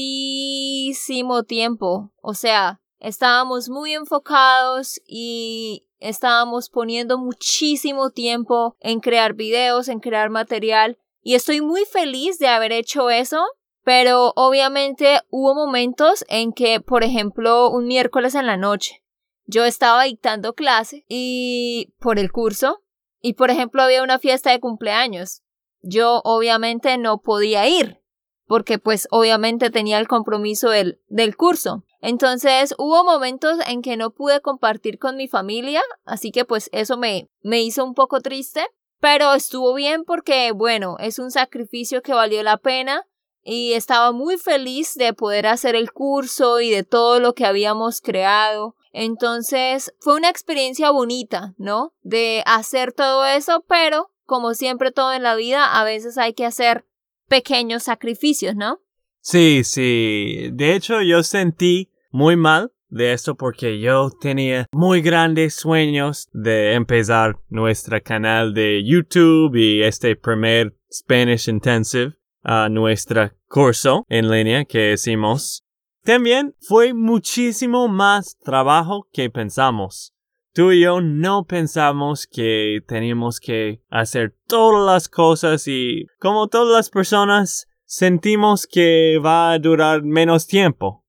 muchísimo 0.00 1.42
tiempo. 1.44 2.12
O 2.22 2.34
sea, 2.34 2.80
estábamos 3.00 3.68
muy 3.68 3.94
enfocados 3.94 5.00
y 5.06 5.86
estábamos 5.98 6.70
poniendo 6.70 7.18
muchísimo 7.18 8.10
tiempo 8.10 8.76
en 8.80 9.00
crear 9.00 9.34
videos, 9.34 9.88
en 9.88 10.00
crear 10.00 10.30
material 10.30 10.98
y 11.22 11.34
estoy 11.34 11.60
muy 11.60 11.84
feliz 11.84 12.38
de 12.38 12.48
haber 12.48 12.72
hecho 12.72 13.10
eso, 13.10 13.44
pero 13.84 14.32
obviamente 14.36 15.20
hubo 15.30 15.54
momentos 15.54 16.24
en 16.28 16.52
que, 16.52 16.80
por 16.80 17.04
ejemplo, 17.04 17.70
un 17.70 17.86
miércoles 17.86 18.34
en 18.34 18.46
la 18.46 18.56
noche, 18.56 19.02
yo 19.46 19.64
estaba 19.64 20.04
dictando 20.04 20.54
clase 20.54 21.04
y 21.08 21.92
por 21.98 22.18
el 22.18 22.30
curso 22.30 22.82
y 23.20 23.34
por 23.34 23.50
ejemplo 23.50 23.82
había 23.82 24.02
una 24.02 24.18
fiesta 24.18 24.50
de 24.50 24.60
cumpleaños. 24.60 25.42
Yo 25.82 26.20
obviamente 26.24 26.96
no 26.98 27.20
podía 27.20 27.66
ir 27.68 28.00
porque 28.46 28.78
pues 28.78 29.08
obviamente 29.10 29.70
tenía 29.70 29.98
el 29.98 30.08
compromiso 30.08 30.70
del, 30.70 31.00
del 31.08 31.36
curso. 31.36 31.84
Entonces 32.00 32.74
hubo 32.78 33.04
momentos 33.04 33.58
en 33.66 33.82
que 33.82 33.96
no 33.96 34.10
pude 34.10 34.40
compartir 34.40 34.98
con 34.98 35.16
mi 35.16 35.28
familia, 35.28 35.82
así 36.04 36.30
que 36.30 36.44
pues 36.44 36.70
eso 36.72 36.96
me, 36.96 37.28
me 37.42 37.62
hizo 37.62 37.84
un 37.84 37.94
poco 37.94 38.20
triste, 38.20 38.66
pero 39.00 39.34
estuvo 39.34 39.74
bien 39.74 40.04
porque 40.04 40.52
bueno, 40.52 40.96
es 40.98 41.18
un 41.18 41.30
sacrificio 41.30 42.02
que 42.02 42.14
valió 42.14 42.42
la 42.42 42.56
pena 42.56 43.06
y 43.42 43.72
estaba 43.72 44.12
muy 44.12 44.38
feliz 44.38 44.94
de 44.94 45.12
poder 45.12 45.46
hacer 45.46 45.74
el 45.74 45.92
curso 45.92 46.60
y 46.60 46.70
de 46.70 46.84
todo 46.84 47.20
lo 47.20 47.34
que 47.34 47.46
habíamos 47.46 48.00
creado. 48.00 48.76
Entonces 48.92 49.94
fue 50.00 50.16
una 50.16 50.28
experiencia 50.28 50.90
bonita, 50.90 51.54
¿no? 51.56 51.94
De 52.02 52.42
hacer 52.46 52.92
todo 52.92 53.24
eso, 53.24 53.64
pero 53.68 54.10
como 54.24 54.54
siempre 54.54 54.92
todo 54.92 55.12
en 55.12 55.22
la 55.22 55.34
vida, 55.34 55.78
a 55.78 55.84
veces 55.84 56.18
hay 56.18 56.34
que 56.34 56.46
hacer 56.46 56.86
pequeños 57.28 57.84
sacrificios, 57.84 58.56
¿no? 58.56 58.80
Sí, 59.20 59.62
sí. 59.64 60.50
De 60.52 60.74
hecho, 60.74 61.02
yo 61.02 61.22
sentí 61.22 61.90
muy 62.10 62.36
mal 62.36 62.72
de 62.88 63.12
esto 63.12 63.36
porque 63.36 63.78
yo 63.78 64.10
tenía 64.20 64.66
muy 64.72 65.00
grandes 65.00 65.54
sueños 65.54 66.28
de 66.32 66.74
empezar 66.74 67.38
nuestro 67.48 68.02
canal 68.02 68.52
de 68.52 68.82
YouTube 68.84 69.54
y 69.54 69.82
este 69.82 70.16
primer 70.16 70.74
Spanish 70.92 71.48
Intensive 71.48 72.14
a 72.42 72.68
nuestro 72.68 73.30
curso 73.48 74.04
en 74.08 74.30
línea 74.30 74.64
que 74.64 74.94
hicimos. 74.94 75.64
También 76.02 76.56
fue 76.60 76.94
muchísimo 76.94 77.86
más 77.88 78.38
trabajo 78.38 79.06
que 79.12 79.30
pensamos. 79.30 80.14
Tú 80.52 80.72
y 80.72 80.80
yo 80.80 81.00
no 81.00 81.44
pensamos 81.44 82.26
que 82.26 82.80
teníamos 82.88 83.38
que 83.38 83.82
hacer 83.88 84.34
todas 84.48 84.84
las 84.84 85.08
cosas 85.08 85.68
y 85.68 86.06
como 86.18 86.48
todas 86.48 86.74
las 86.74 86.90
personas 86.90 87.68
sentimos 87.90 88.68
que 88.68 89.18
va 89.18 89.50
a 89.50 89.58
durar 89.58 90.04
menos 90.04 90.46
tiempo. 90.46 91.04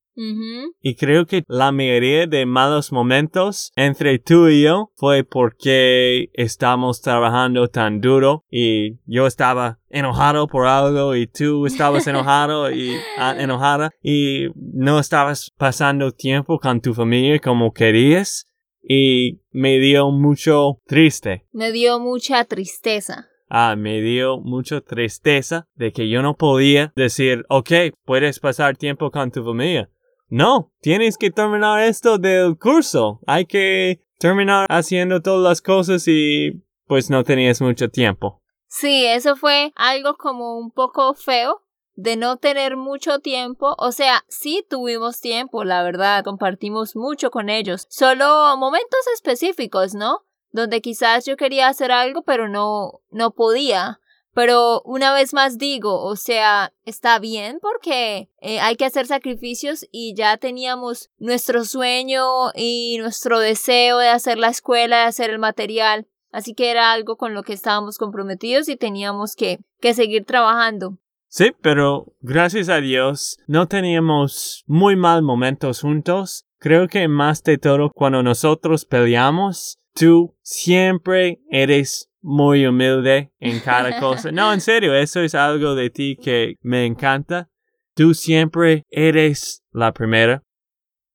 Y 0.81 0.95
creo 0.97 1.25
que 1.25 1.43
la 1.47 1.71
mayoría 1.71 2.27
de 2.27 2.45
malos 2.45 2.91
momentos 2.91 3.71
entre 3.75 4.19
tú 4.19 4.49
y 4.49 4.63
yo 4.63 4.91
fue 4.95 5.23
porque 5.23 6.29
estamos 6.33 7.01
trabajando 7.01 7.69
tan 7.69 8.01
duro 8.01 8.43
y 8.51 8.99
yo 9.05 9.25
estaba 9.25 9.79
enojado 9.89 10.47
por 10.47 10.67
algo 10.67 11.15
y 11.15 11.25
tú 11.25 11.65
estabas 11.65 12.05
enojado 12.07 12.71
y 12.71 12.97
ah, 13.17 13.35
enojada 13.35 13.89
y 14.03 14.49
no 14.55 14.99
estabas 14.99 15.51
pasando 15.57 16.11
tiempo 16.11 16.59
con 16.59 16.81
tu 16.81 16.93
familia 16.93 17.39
como 17.39 17.73
querías 17.73 18.45
y 18.83 19.41
me 19.49 19.79
dio 19.79 20.11
mucho 20.11 20.81
triste. 20.85 21.47
Me 21.51 21.71
dio 21.71 21.99
mucha 21.99 22.45
tristeza. 22.45 23.30
Ah, 23.53 23.75
me 23.77 23.99
dio 24.01 24.39
mucha 24.39 24.79
tristeza 24.79 25.67
de 25.75 25.91
que 25.91 26.07
yo 26.07 26.21
no 26.21 26.37
podía 26.37 26.93
decir, 26.95 27.45
ok, 27.49 27.71
puedes 28.05 28.39
pasar 28.39 28.77
tiempo 28.77 29.11
con 29.11 29.29
tu 29.29 29.43
familia 29.43 29.89
no, 30.31 30.71
tienes 30.79 31.17
que 31.17 31.29
terminar 31.29 31.81
esto 31.81 32.17
del 32.17 32.57
curso. 32.57 33.19
Hay 33.27 33.45
que 33.45 34.01
terminar 34.17 34.65
haciendo 34.69 35.21
todas 35.21 35.43
las 35.43 35.61
cosas 35.61 36.07
y 36.07 36.63
pues 36.87 37.09
no 37.09 37.25
tenías 37.25 37.59
mucho 37.61 37.89
tiempo. 37.89 38.41
Sí, 38.67 39.05
eso 39.05 39.35
fue 39.35 39.73
algo 39.75 40.15
como 40.15 40.57
un 40.57 40.71
poco 40.71 41.13
feo 41.15 41.63
de 41.95 42.15
no 42.15 42.37
tener 42.37 42.77
mucho 42.77 43.19
tiempo. 43.19 43.75
O 43.77 43.91
sea, 43.91 44.23
sí 44.29 44.65
tuvimos 44.69 45.19
tiempo, 45.19 45.65
la 45.65 45.83
verdad, 45.83 46.23
compartimos 46.23 46.95
mucho 46.95 47.29
con 47.29 47.49
ellos. 47.49 47.85
Solo 47.89 48.55
momentos 48.55 49.01
específicos, 49.13 49.93
¿no? 49.95 50.21
Donde 50.51 50.81
quizás 50.81 51.25
yo 51.25 51.37
quería 51.37 51.67
hacer 51.67 51.91
algo 51.91 52.23
pero 52.23 52.47
no 52.47 53.01
no 53.09 53.31
podía. 53.31 53.99
Pero 54.33 54.81
una 54.85 55.13
vez 55.13 55.33
más 55.33 55.57
digo, 55.57 56.01
o 56.03 56.15
sea, 56.15 56.71
está 56.85 57.19
bien 57.19 57.59
porque 57.61 58.29
eh, 58.39 58.61
hay 58.61 58.77
que 58.77 58.85
hacer 58.85 59.05
sacrificios 59.05 59.85
y 59.91 60.13
ya 60.15 60.37
teníamos 60.37 61.09
nuestro 61.17 61.65
sueño 61.65 62.23
y 62.55 62.97
nuestro 62.99 63.39
deseo 63.39 63.97
de 63.97 64.07
hacer 64.07 64.37
la 64.37 64.47
escuela, 64.47 64.99
de 64.99 65.03
hacer 65.03 65.31
el 65.31 65.39
material. 65.39 66.07
Así 66.31 66.53
que 66.53 66.71
era 66.71 66.93
algo 66.93 67.17
con 67.17 67.33
lo 67.33 67.43
que 67.43 67.51
estábamos 67.51 67.97
comprometidos 67.97 68.69
y 68.69 68.77
teníamos 68.77 69.35
que, 69.35 69.59
que 69.81 69.93
seguir 69.93 70.23
trabajando. 70.23 70.97
Sí, 71.27 71.51
pero 71.61 72.13
gracias 72.21 72.69
a 72.69 72.77
Dios 72.77 73.37
no 73.47 73.67
teníamos 73.67 74.63
muy 74.65 74.95
mal 74.95 75.23
momentos 75.23 75.81
juntos. 75.81 76.45
Creo 76.57 76.87
que 76.87 77.07
más 77.07 77.43
de 77.43 77.57
todo 77.57 77.89
cuando 77.93 78.23
nosotros 78.23 78.85
peleamos, 78.85 79.77
tú 79.93 80.35
siempre 80.41 81.39
eres 81.49 82.09
muy 82.21 82.65
humilde 82.65 83.31
en 83.39 83.59
cada 83.59 83.99
cosa. 83.99 84.31
No, 84.31 84.53
en 84.53 84.61
serio, 84.61 84.93
eso 84.93 85.21
es 85.21 85.35
algo 85.35 85.75
de 85.75 85.89
ti 85.89 86.17
que 86.21 86.55
me 86.61 86.85
encanta. 86.85 87.49
Tú 87.95 88.13
siempre 88.13 88.85
eres 88.89 89.63
la 89.71 89.91
primera. 89.91 90.43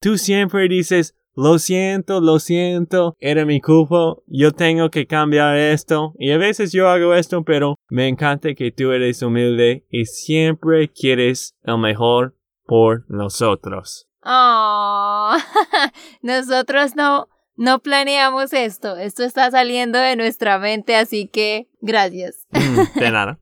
Tú 0.00 0.18
siempre 0.18 0.68
dices, 0.68 1.14
lo 1.35 1.59
siento, 1.59 2.21
lo 2.21 2.38
siento, 2.38 3.14
era 3.18 3.45
mi 3.45 3.61
culpa, 3.61 4.16
yo 4.26 4.52
tengo 4.52 4.90
que 4.90 5.06
cambiar 5.06 5.56
esto. 5.56 6.14
Y 6.18 6.30
a 6.30 6.38
veces 6.38 6.73
yo 6.73 6.88
hago 6.88 7.14
esto, 7.14 7.45
pero 7.45 7.76
me 7.88 8.09
encanta 8.09 8.54
que 8.54 8.73
tú 8.73 8.90
eres 8.92 9.23
humilde 9.23 9.87
y 9.90 10.06
siempre 10.06 10.88
quieres 10.88 11.54
el 11.62 11.78
mejor 11.78 12.37
por 12.64 13.04
nosotros. 13.11 14.09
Oh, 14.23 15.37
nosotros 16.23 16.97
no, 16.97 17.28
no 17.56 17.80
planeamos 17.80 18.52
esto, 18.52 18.96
esto 18.96 19.25
está 19.25 19.50
saliendo 19.50 19.98
de 19.98 20.16
nuestra 20.16 20.58
mente, 20.58 20.96
así 20.96 21.28
que 21.28 21.68
gracias. 21.80 22.46
Mm, 22.52 22.98
de 22.98 23.10
nada. 23.10 23.38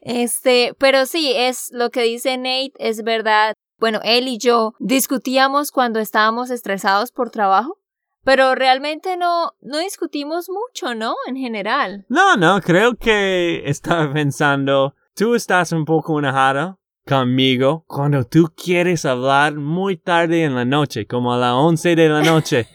Este, 0.00 0.74
pero 0.78 1.06
sí, 1.06 1.32
es 1.34 1.70
lo 1.72 1.90
que 1.90 2.02
dice 2.02 2.36
Nate, 2.36 2.72
es 2.78 3.02
verdad. 3.02 3.54
Bueno, 3.78 4.00
él 4.04 4.28
y 4.28 4.38
yo 4.38 4.74
discutíamos 4.78 5.70
cuando 5.70 5.98
estábamos 5.98 6.50
estresados 6.50 7.10
por 7.10 7.30
trabajo, 7.30 7.78
pero 8.22 8.54
realmente 8.54 9.16
no, 9.16 9.52
no 9.60 9.78
discutimos 9.78 10.48
mucho, 10.48 10.94
¿no? 10.94 11.14
En 11.26 11.36
general. 11.36 12.04
No, 12.08 12.36
no, 12.36 12.60
creo 12.60 12.96
que 12.96 13.62
estaba 13.66 14.12
pensando, 14.12 14.94
tú 15.14 15.34
estás 15.34 15.72
un 15.72 15.84
poco 15.84 16.18
enojado 16.18 16.78
conmigo 17.06 17.84
cuando 17.86 18.24
tú 18.24 18.52
quieres 18.56 19.04
hablar 19.04 19.54
muy 19.56 19.96
tarde 19.96 20.44
en 20.44 20.54
la 20.54 20.64
noche, 20.64 21.06
como 21.06 21.32
a 21.32 21.38
las 21.38 21.52
11 21.52 21.96
de 21.96 22.08
la 22.08 22.22
noche. 22.22 22.66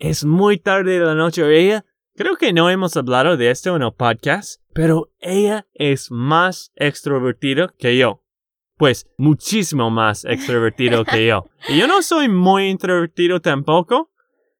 Es 0.00 0.24
muy 0.24 0.56
tarde 0.56 0.98
de 0.98 1.04
la 1.04 1.14
noche. 1.14 1.42
Ella, 1.54 1.84
creo 2.16 2.36
que 2.36 2.54
no 2.54 2.70
hemos 2.70 2.96
hablado 2.96 3.36
de 3.36 3.50
esto 3.50 3.76
en 3.76 3.82
el 3.82 3.92
podcast, 3.92 4.62
pero 4.72 5.12
ella 5.18 5.66
es 5.74 6.10
más 6.10 6.72
extrovertida 6.74 7.74
que 7.78 7.98
yo. 7.98 8.24
Pues 8.78 9.06
muchísimo 9.18 9.90
más 9.90 10.24
extrovertido 10.24 11.04
que 11.04 11.26
yo. 11.26 11.50
Y 11.68 11.78
yo 11.78 11.86
no 11.86 12.00
soy 12.00 12.30
muy 12.30 12.70
introvertido 12.70 13.42
tampoco, 13.42 14.10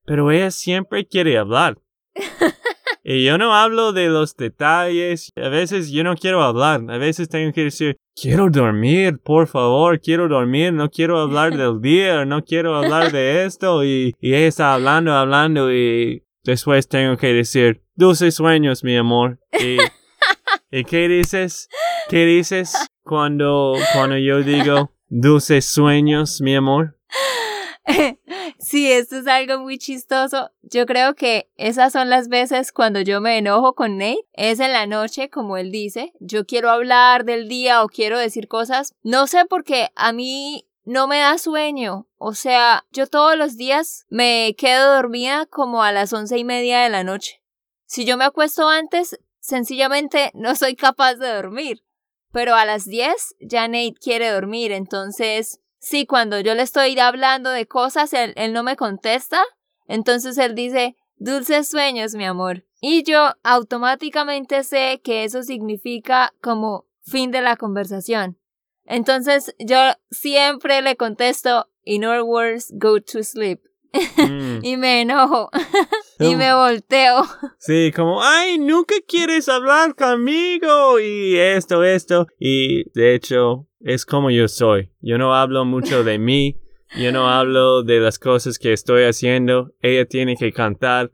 pero 0.05 0.31
ella 0.31 0.51
siempre 0.51 1.07
quiere 1.07 1.39
hablar. 1.39 1.79
Y 3.03 3.25
yo 3.25 3.39
no 3.39 3.55
hablo 3.55 3.93
de 3.93 4.09
los 4.09 4.37
detalles. 4.37 5.31
A 5.37 5.49
veces 5.49 5.91
yo 5.91 6.05
no 6.05 6.17
quiero 6.17 6.43
hablar. 6.43 6.83
A 6.89 6.99
veces 6.99 7.29
tengo 7.29 7.53
que 7.53 7.65
decir, 7.65 7.97
quiero 8.15 8.51
dormir, 8.51 9.19
por 9.23 9.47
favor, 9.47 10.01
quiero 10.01 10.29
dormir. 10.29 10.73
No 10.73 10.91
quiero 10.91 11.19
hablar 11.19 11.57
del 11.57 11.81
día, 11.83 12.25
no 12.25 12.45
quiero 12.45 12.77
hablar 12.77 13.13
de 13.13 13.45
esto. 13.45 13.85
Y, 13.85 14.15
y 14.21 14.35
ella 14.35 14.47
está 14.47 14.75
hablando, 14.75 15.13
hablando 15.15 15.73
y 15.73 16.25
después 16.45 16.89
tengo 16.89 17.17
que 17.17 17.33
decir, 17.33 17.83
dulces 17.95 18.35
sueños, 18.35 18.85
mi 18.85 18.97
amor. 18.97 19.39
Y, 19.59 19.79
¿y 20.71 20.85
qué 20.85 21.09
dices? 21.09 21.69
¿Qué 22.09 22.27
dices 22.27 22.75
cuando, 23.03 23.75
cuando 23.95 24.19
yo 24.19 24.43
digo 24.43 24.93
dulces 25.09 25.65
sueños, 25.65 26.41
mi 26.41 26.55
amor? 26.55 27.00
Sí, 28.61 28.93
esto 28.93 29.17
es 29.17 29.27
algo 29.27 29.59
muy 29.59 29.79
chistoso. 29.79 30.51
Yo 30.61 30.85
creo 30.85 31.15
que 31.15 31.51
esas 31.57 31.95
son 31.95 32.11
las 32.11 32.29
veces 32.29 32.73
cuando 32.73 33.01
yo 33.01 33.23
me 33.23 33.39
enojo 33.39 33.75
con 33.75 33.97
Nate. 33.97 34.27
Es 34.35 34.61
en 34.61 34.73
la 34.73 34.87
noche, 34.87 35.31
como 35.31 35.57
él 35.57 35.73
dice. 35.73 36.13
Yo 36.21 36.45
quiero 36.45 36.69
hablar 36.69 37.25
del 37.25 37.49
día 37.49 37.83
o 37.83 37.89
quiero 37.89 38.19
decir 38.19 38.49
cosas. 38.49 38.95
No 39.03 39.27
sé 39.27 39.47
por 39.47 39.65
qué 39.65 39.89
a 39.97 40.13
mí 40.13 40.69
no 40.85 41.09
me 41.09 41.21
da 41.21 41.39
sueño. 41.39 42.07
O 42.19 42.35
sea, 42.35 42.85
yo 42.91 43.07
todos 43.07 43.35
los 43.35 43.57
días 43.57 44.05
me 44.11 44.55
quedo 44.59 44.95
dormida 44.95 45.47
como 45.47 45.83
a 45.83 45.91
las 45.91 46.13
once 46.13 46.37
y 46.37 46.45
media 46.45 46.81
de 46.81 46.91
la 46.91 47.03
noche. 47.03 47.43
Si 47.87 48.05
yo 48.05 48.19
me 48.19 48.27
acuesto 48.27 48.69
antes, 48.69 49.19
sencillamente 49.41 50.31
no 50.35 50.55
soy 50.55 50.77
capaz 50.77 51.15
de 51.15 51.33
dormir. 51.33 51.83
Pero 52.31 52.55
a 52.55 52.67
las 52.67 52.85
diez 52.85 53.35
ya 53.41 53.69
Nate 53.69 53.95
quiere 53.99 54.29
dormir, 54.29 54.71
entonces 54.71 55.61
sí, 55.81 56.07
cuando 56.07 56.39
yo 56.39 56.55
le 56.55 56.63
estoy 56.63 56.97
hablando 56.99 57.51
de 57.51 57.67
cosas, 57.67 58.13
él, 58.13 58.33
él 58.37 58.53
no 58.53 58.63
me 58.63 58.77
contesta. 58.77 59.43
Entonces 59.89 60.39
él 60.39 60.55
dice, 60.55 60.97
dulces 61.17 61.69
sueños, 61.69 62.15
mi 62.15 62.25
amor. 62.25 62.65
Y 62.81 63.03
yo 63.03 63.33
automáticamente 63.43 64.63
sé 64.63 65.01
que 65.03 65.25
eso 65.25 65.43
significa 65.43 66.33
como 66.41 66.87
fin 67.03 67.31
de 67.31 67.41
la 67.41 67.57
conversación. 67.57 68.39
Entonces 68.85 69.55
yo 69.59 69.79
siempre 70.11 70.81
le 70.83 70.97
contesto, 70.97 71.69
in 71.85 72.05
other 72.05 72.23
words, 72.23 72.73
go 72.73 73.01
to 73.01 73.23
sleep. 73.23 73.61
Mm. 74.17 74.61
y 74.65 74.77
me 74.77 75.01
enojo 75.01 75.51
y 76.21 76.37
me 76.37 76.55
volteo. 76.55 77.23
Sí, 77.59 77.93
como, 77.95 78.23
ay, 78.23 78.59
nunca 78.59 78.95
quieres 79.07 79.49
hablar 79.49 79.95
conmigo 79.95 80.99
y 80.99 81.37
esto, 81.37 81.85
esto. 81.85 82.27
Y 82.39 82.91
de 82.93 83.15
hecho, 83.15 83.67
es 83.81 84.07
como 84.07 84.31
yo 84.31 84.49
soy. 84.49 84.91
Yo 85.01 85.19
no 85.19 85.35
hablo 85.35 85.65
mucho 85.65 86.05
de 86.05 86.19
mí. 86.19 86.61
Yo 86.97 87.13
no 87.13 87.29
hablo 87.29 87.83
de 87.83 88.01
las 88.01 88.19
cosas 88.19 88.59
que 88.59 88.73
estoy 88.73 89.05
haciendo. 89.05 89.73
Ella 89.81 90.07
tiene 90.07 90.37
que 90.37 90.53
cantar. 90.53 91.13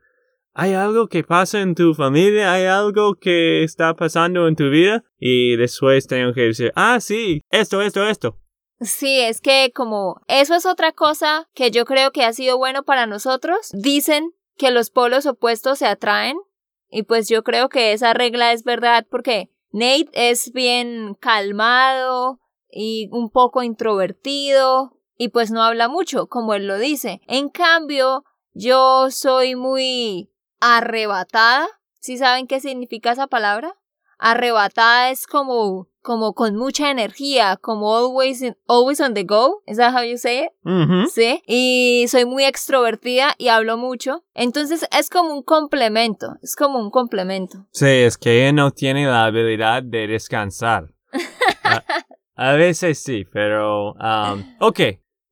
¿Hay 0.55 0.73
algo 0.73 1.09
que 1.09 1.23
pasa 1.23 1.61
en 1.61 1.75
tu 1.75 1.93
familia? 1.95 2.53
¿Hay 2.53 2.65
algo 2.65 3.17
que 3.17 3.63
está 3.63 3.95
pasando 3.95 4.49
en 4.49 4.57
tu 4.57 4.71
vida? 4.71 5.05
Y 5.19 5.57
después 5.57 6.07
tengo 6.07 6.33
que 6.33 6.43
decir, 6.43 6.73
ah, 6.77 6.99
sí, 7.01 7.43
esto, 7.51 7.83
esto, 7.83 8.09
esto. 8.09 8.39
Sí, 8.81 9.21
es 9.21 9.41
que 9.41 9.73
como 9.75 10.21
eso 10.29 10.55
es 10.55 10.67
otra 10.67 10.93
cosa 10.93 11.49
que 11.55 11.71
yo 11.71 11.85
creo 11.87 12.11
que 12.11 12.25
ha 12.25 12.33
sido 12.33 12.59
bueno 12.59 12.85
para 12.85 13.07
nosotros. 13.07 13.71
Dicen 13.73 14.33
que 14.57 14.71
los 14.71 14.91
polos 14.91 15.27
opuestos 15.27 15.79
se 15.79 15.87
atraen 15.87 16.37
y 16.89 17.03
pues 17.03 17.29
yo 17.29 17.43
creo 17.43 17.69
que 17.69 17.93
esa 17.93 18.15
regla 18.15 18.53
es 18.53 18.65
verdad 18.65 19.07
porque 19.11 19.51
Nate 19.73 20.11
es 20.13 20.53
bien 20.53 21.15
calmado 21.15 22.41
y 22.71 23.09
un 23.13 23.31
poco 23.31 23.63
introvertido 23.63 24.97
y 25.19 25.29
pues 25.29 25.51
no 25.51 25.63
habla 25.63 25.89
mucho, 25.89 26.29
como 26.29 26.55
él 26.55 26.67
lo 26.67 26.79
dice. 26.79 27.21
En 27.27 27.49
cambio, 27.49 28.25
yo 28.53 29.11
soy 29.11 29.55
muy 29.55 30.31
arrebatada. 30.61 31.69
¿Sí 32.01 32.19
saben 32.19 32.47
qué 32.47 32.61
significa 32.61 33.13
esa 33.13 33.27
palabra? 33.27 33.77
Arrebatada 34.19 35.11
es 35.11 35.27
como 35.27 35.89
como 36.07 36.35
con 36.35 36.55
mucha 36.55 36.93
energía, 36.93 37.57
como 37.61 37.97
always 37.97 38.41
always 38.69 39.01
on 39.01 39.13
the 39.15 39.25
go. 39.25 39.65
¿Es 39.67 39.77
that 39.77 39.93
how 39.93 40.05
you 40.05 40.17
say 40.17 40.45
it? 40.45 40.51
Ujú. 40.65 41.09
Sí. 41.13 41.43
Y 41.49 42.07
soy 42.07 42.25
muy 42.25 42.45
extrovertida 42.45 43.35
y 43.39 43.49
hablo 43.49 43.77
mucho. 43.77 44.23
Entonces 44.33 44.87
es 44.97 45.11
como 45.11 45.35
un 45.35 45.43
complemento. 45.43 46.37
Es 46.43 46.55
como 46.55 46.79
un 46.79 46.91
complemento. 46.91 47.67
Sí, 47.73 47.89
es 47.89 48.17
que 48.17 48.41
ella 48.41 48.53
no 48.53 48.71
tiene 48.71 49.05
la 49.05 49.25
habilidad 49.25 49.83
de 49.83 50.07
descansar. 50.07 50.95
a, 51.65 51.83
a 52.37 52.53
veces 52.53 53.03
sí, 53.03 53.25
pero... 53.25 53.95
um, 53.95 54.45
ok, 54.61 54.81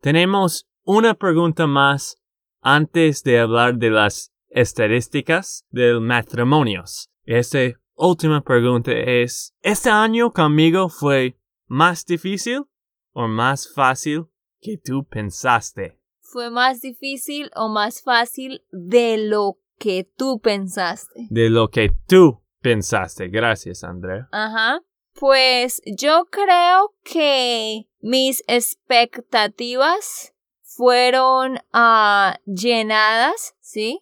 tenemos 0.01 0.67
una 0.83 1.15
pregunta 1.15 1.69
más 1.69 2.17
antes 2.63 3.23
de 3.23 3.39
hablar 3.39 3.77
de 3.77 3.91
las 3.91 4.33
estadísticas 4.49 5.65
del 5.71 6.01
matrimonios. 6.01 7.11
Esta 7.27 7.61
última 7.97 8.43
pregunta 8.43 8.93
es, 8.93 9.55
¿este 9.63 9.91
año 9.91 10.33
conmigo 10.33 10.89
fue 10.89 11.39
más 11.67 12.05
difícil 12.05 12.65
o 13.13 13.29
más 13.29 13.73
fácil 13.73 14.27
que 14.61 14.79
tú 14.79 15.05
pensaste? 15.05 15.99
¿Fue 16.21 16.51
más 16.51 16.81
difícil 16.81 17.51
o 17.55 17.69
más 17.69 18.03
fácil 18.03 18.65
de 18.73 19.19
lo 19.19 19.59
que 19.79 20.09
tú 20.17 20.41
pensaste? 20.41 21.29
De 21.31 21.51
lo 21.51 21.69
que 21.69 21.91
tú 22.07 22.43
pensaste. 22.61 23.29
Gracias, 23.29 23.85
Andrea. 23.85 24.29
Ajá. 24.33 24.81
Pues 25.15 25.81
yo 25.87 26.25
creo 26.25 26.95
que 27.05 27.89
mis 28.01 28.43
expectativas 28.49 30.35
fueron 30.63 31.59
ah, 31.73 32.39
llenadas, 32.47 33.55
¿sí? 33.61 34.01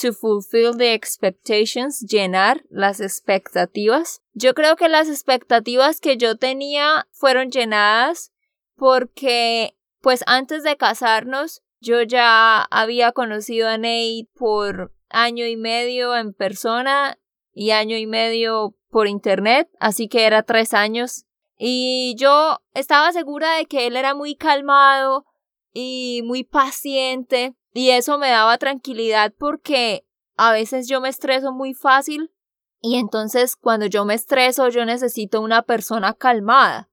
To 0.00 0.12
fulfill 0.12 0.76
the 0.76 0.94
expectations, 0.94 2.00
llenar 2.00 2.64
las 2.70 3.00
expectativas. 3.00 4.22
Yo 4.32 4.54
creo 4.54 4.76
que 4.76 4.88
las 4.88 5.08
expectativas 5.08 6.00
que 6.00 6.16
yo 6.16 6.36
tenía 6.36 7.06
fueron 7.10 7.50
llenadas 7.50 8.32
porque, 8.76 9.76
pues 10.00 10.24
antes 10.26 10.62
de 10.62 10.76
casarnos, 10.76 11.62
yo 11.80 12.02
ya 12.02 12.62
había 12.62 13.12
conocido 13.12 13.68
a 13.68 13.76
Nate 13.76 14.28
por 14.34 14.94
año 15.10 15.46
y 15.46 15.56
medio 15.56 16.16
en 16.16 16.32
persona 16.32 17.18
y 17.52 17.72
año 17.72 17.96
y 17.96 18.06
medio 18.06 18.76
por 18.88 19.08
internet, 19.08 19.68
así 19.78 20.08
que 20.08 20.24
era 20.24 20.42
tres 20.42 20.74
años. 20.74 21.26
Y 21.58 22.14
yo 22.16 22.60
estaba 22.74 23.12
segura 23.12 23.56
de 23.56 23.66
que 23.66 23.86
él 23.86 23.96
era 23.96 24.14
muy 24.14 24.36
calmado 24.36 25.26
y 25.72 26.22
muy 26.24 26.44
paciente 26.44 27.54
y 27.72 27.90
eso 27.90 28.18
me 28.18 28.28
daba 28.30 28.58
tranquilidad 28.58 29.32
porque 29.38 30.04
a 30.36 30.52
veces 30.52 30.88
yo 30.88 31.00
me 31.00 31.08
estreso 31.08 31.52
muy 31.52 31.74
fácil 31.74 32.32
y 32.80 32.96
entonces 32.96 33.56
cuando 33.56 33.86
yo 33.86 34.04
me 34.04 34.14
estreso 34.14 34.68
yo 34.68 34.84
necesito 34.84 35.40
una 35.40 35.62
persona 35.62 36.14
calmada. 36.14 36.88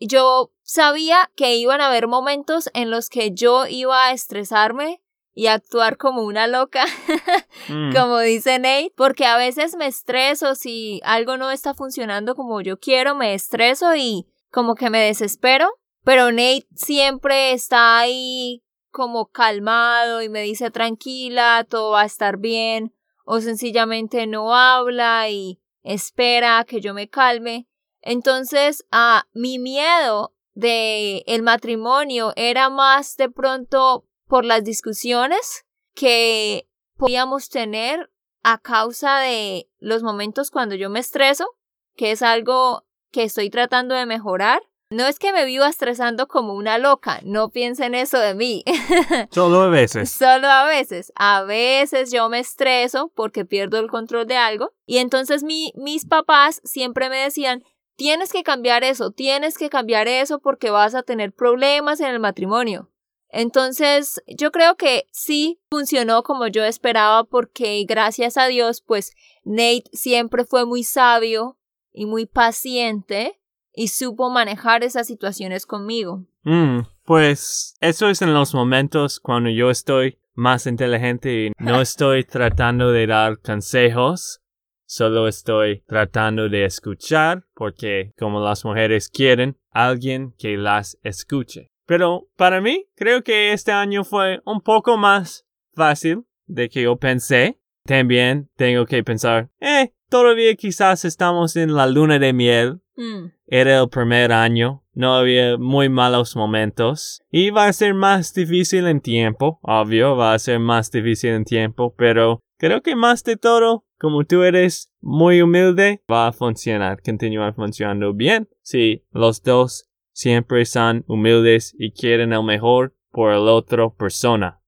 Y 0.00 0.06
Yo 0.06 0.52
sabía 0.62 1.30
que 1.34 1.56
iban 1.56 1.80
a 1.80 1.88
haber 1.88 2.06
momentos 2.06 2.70
en 2.72 2.90
los 2.90 3.08
que 3.08 3.32
yo 3.32 3.66
iba 3.66 4.06
a 4.06 4.12
estresarme 4.12 5.02
y 5.34 5.46
actuar 5.48 5.96
como 5.96 6.22
una 6.22 6.46
loca, 6.46 6.84
Mm. 7.68 7.92
como 7.94 8.18
dice 8.20 8.58
Nate, 8.58 8.92
porque 8.96 9.26
a 9.26 9.36
veces 9.36 9.76
me 9.76 9.86
estreso 9.86 10.54
si 10.54 11.00
algo 11.04 11.36
no 11.36 11.50
está 11.50 11.74
funcionando 11.74 12.34
como 12.34 12.60
yo 12.60 12.78
quiero, 12.78 13.14
me 13.14 13.34
estreso 13.34 13.94
y 13.96 14.26
como 14.50 14.74
que 14.74 14.90
me 14.90 15.00
desespero, 15.00 15.68
pero 16.04 16.30
Nate 16.32 16.66
siempre 16.74 17.52
está 17.52 17.98
ahí 17.98 18.62
como 18.98 19.26
calmado 19.26 20.22
y 20.22 20.28
me 20.28 20.42
dice 20.42 20.72
tranquila, 20.72 21.64
todo 21.70 21.92
va 21.92 22.00
a 22.00 22.06
estar 22.06 22.38
bien, 22.38 22.92
o 23.24 23.40
sencillamente 23.40 24.26
no 24.26 24.56
habla 24.56 25.30
y 25.30 25.60
espera 25.84 26.64
que 26.66 26.80
yo 26.80 26.94
me 26.94 27.08
calme. 27.08 27.68
Entonces, 28.00 28.84
ah, 28.90 29.28
mi 29.32 29.60
miedo 29.60 30.34
de 30.54 31.22
el 31.28 31.44
matrimonio 31.44 32.32
era 32.34 32.70
más 32.70 33.16
de 33.16 33.30
pronto 33.30 34.04
por 34.26 34.44
las 34.44 34.64
discusiones 34.64 35.64
que 35.94 36.68
podíamos 36.96 37.50
tener 37.50 38.10
a 38.42 38.58
causa 38.58 39.20
de 39.20 39.70
los 39.78 40.02
momentos 40.02 40.50
cuando 40.50 40.74
yo 40.74 40.90
me 40.90 40.98
estreso, 40.98 41.56
que 41.94 42.10
es 42.10 42.22
algo 42.22 42.84
que 43.12 43.22
estoy 43.22 43.48
tratando 43.48 43.94
de 43.94 44.06
mejorar. 44.06 44.60
No 44.90 45.06
es 45.06 45.18
que 45.18 45.34
me 45.34 45.44
viva 45.44 45.68
estresando 45.68 46.28
como 46.28 46.54
una 46.54 46.78
loca, 46.78 47.20
no 47.22 47.50
piensen 47.50 47.94
eso 47.94 48.18
de 48.18 48.34
mí. 48.34 48.64
Solo 49.30 49.60
a 49.60 49.68
veces. 49.68 50.10
Solo 50.10 50.48
a 50.48 50.64
veces. 50.64 51.12
A 51.14 51.42
veces 51.42 52.10
yo 52.10 52.30
me 52.30 52.38
estreso 52.38 53.12
porque 53.14 53.44
pierdo 53.44 53.78
el 53.78 53.90
control 53.90 54.26
de 54.26 54.36
algo. 54.38 54.72
Y 54.86 54.96
entonces 54.96 55.42
mi, 55.42 55.72
mis 55.76 56.06
papás 56.06 56.62
siempre 56.64 57.10
me 57.10 57.18
decían, 57.18 57.64
tienes 57.96 58.32
que 58.32 58.42
cambiar 58.42 58.82
eso, 58.82 59.10
tienes 59.10 59.58
que 59.58 59.68
cambiar 59.68 60.08
eso 60.08 60.38
porque 60.38 60.70
vas 60.70 60.94
a 60.94 61.02
tener 61.02 61.32
problemas 61.32 62.00
en 62.00 62.08
el 62.08 62.20
matrimonio. 62.20 62.90
Entonces, 63.30 64.22
yo 64.26 64.50
creo 64.52 64.76
que 64.76 65.06
sí 65.12 65.60
funcionó 65.70 66.22
como 66.22 66.46
yo 66.46 66.64
esperaba 66.64 67.24
porque 67.24 67.84
gracias 67.86 68.38
a 68.38 68.46
Dios, 68.46 68.80
pues 68.80 69.12
Nate 69.44 69.84
siempre 69.92 70.46
fue 70.46 70.64
muy 70.64 70.82
sabio 70.82 71.58
y 71.92 72.06
muy 72.06 72.24
paciente 72.24 73.37
y 73.78 73.88
supo 73.88 74.28
manejar 74.28 74.82
esas 74.82 75.06
situaciones 75.06 75.64
conmigo. 75.64 76.26
Mm, 76.42 76.80
pues 77.04 77.76
eso 77.80 78.08
es 78.08 78.20
en 78.22 78.34
los 78.34 78.52
momentos 78.52 79.20
cuando 79.20 79.50
yo 79.50 79.70
estoy 79.70 80.18
más 80.34 80.66
inteligente 80.66 81.46
y 81.46 81.52
no 81.58 81.80
estoy 81.80 82.24
tratando 82.24 82.90
de 82.90 83.06
dar 83.06 83.38
consejos, 83.38 84.40
solo 84.84 85.28
estoy 85.28 85.84
tratando 85.86 86.48
de 86.48 86.64
escuchar 86.64 87.44
porque 87.54 88.12
como 88.18 88.40
las 88.40 88.64
mujeres 88.64 89.08
quieren, 89.08 89.56
alguien 89.70 90.34
que 90.36 90.56
las 90.56 90.98
escuche. 91.04 91.68
Pero 91.86 92.28
para 92.36 92.60
mí, 92.60 92.86
creo 92.96 93.22
que 93.22 93.52
este 93.52 93.70
año 93.70 94.02
fue 94.02 94.40
un 94.44 94.60
poco 94.60 94.96
más 94.96 95.46
fácil 95.74 96.24
de 96.46 96.68
que 96.68 96.82
yo 96.82 96.96
pensé. 96.96 97.60
También 97.84 98.50
tengo 98.56 98.86
que 98.86 99.04
pensar, 99.04 99.50
eh, 99.60 99.92
todavía 100.08 100.54
quizás 100.56 101.04
estamos 101.04 101.56
en 101.56 101.74
la 101.74 101.86
luna 101.86 102.18
de 102.18 102.32
miel. 102.32 102.80
Mm, 102.98 103.30
Era 103.46 103.78
el 103.80 103.88
primer 103.88 104.32
año, 104.32 104.82
no 104.92 105.14
había 105.14 105.56
muy 105.56 105.88
malos 105.88 106.34
momentos. 106.34 107.22
Y 107.30 107.50
va 107.50 107.66
a 107.66 107.72
ser 107.72 107.94
más 107.94 108.34
difícil 108.34 108.88
en 108.88 109.00
tiempo, 109.00 109.60
obvio, 109.62 110.16
va 110.16 110.34
a 110.34 110.38
ser 110.40 110.58
más 110.58 110.90
difícil 110.90 111.30
en 111.30 111.44
tiempo, 111.44 111.94
pero 111.96 112.40
creo 112.58 112.82
que 112.82 112.96
más 112.96 113.22
de 113.22 113.36
todo, 113.36 113.84
como 114.00 114.24
tú 114.24 114.42
eres 114.42 114.92
muy 115.00 115.40
humilde, 115.40 116.02
va 116.10 116.26
a 116.26 116.32
funcionar, 116.32 117.00
continuar 117.00 117.54
funcionando 117.54 118.14
bien. 118.14 118.48
Si 118.62 119.04
los 119.12 119.44
dos 119.44 119.88
siempre 120.12 120.64
son 120.64 121.04
humildes 121.06 121.76
y 121.78 121.92
quieren 121.92 122.32
el 122.32 122.42
mejor 122.42 122.96
por 123.12 123.32
la 123.32 123.52
otra 123.52 123.88
persona. 123.90 124.60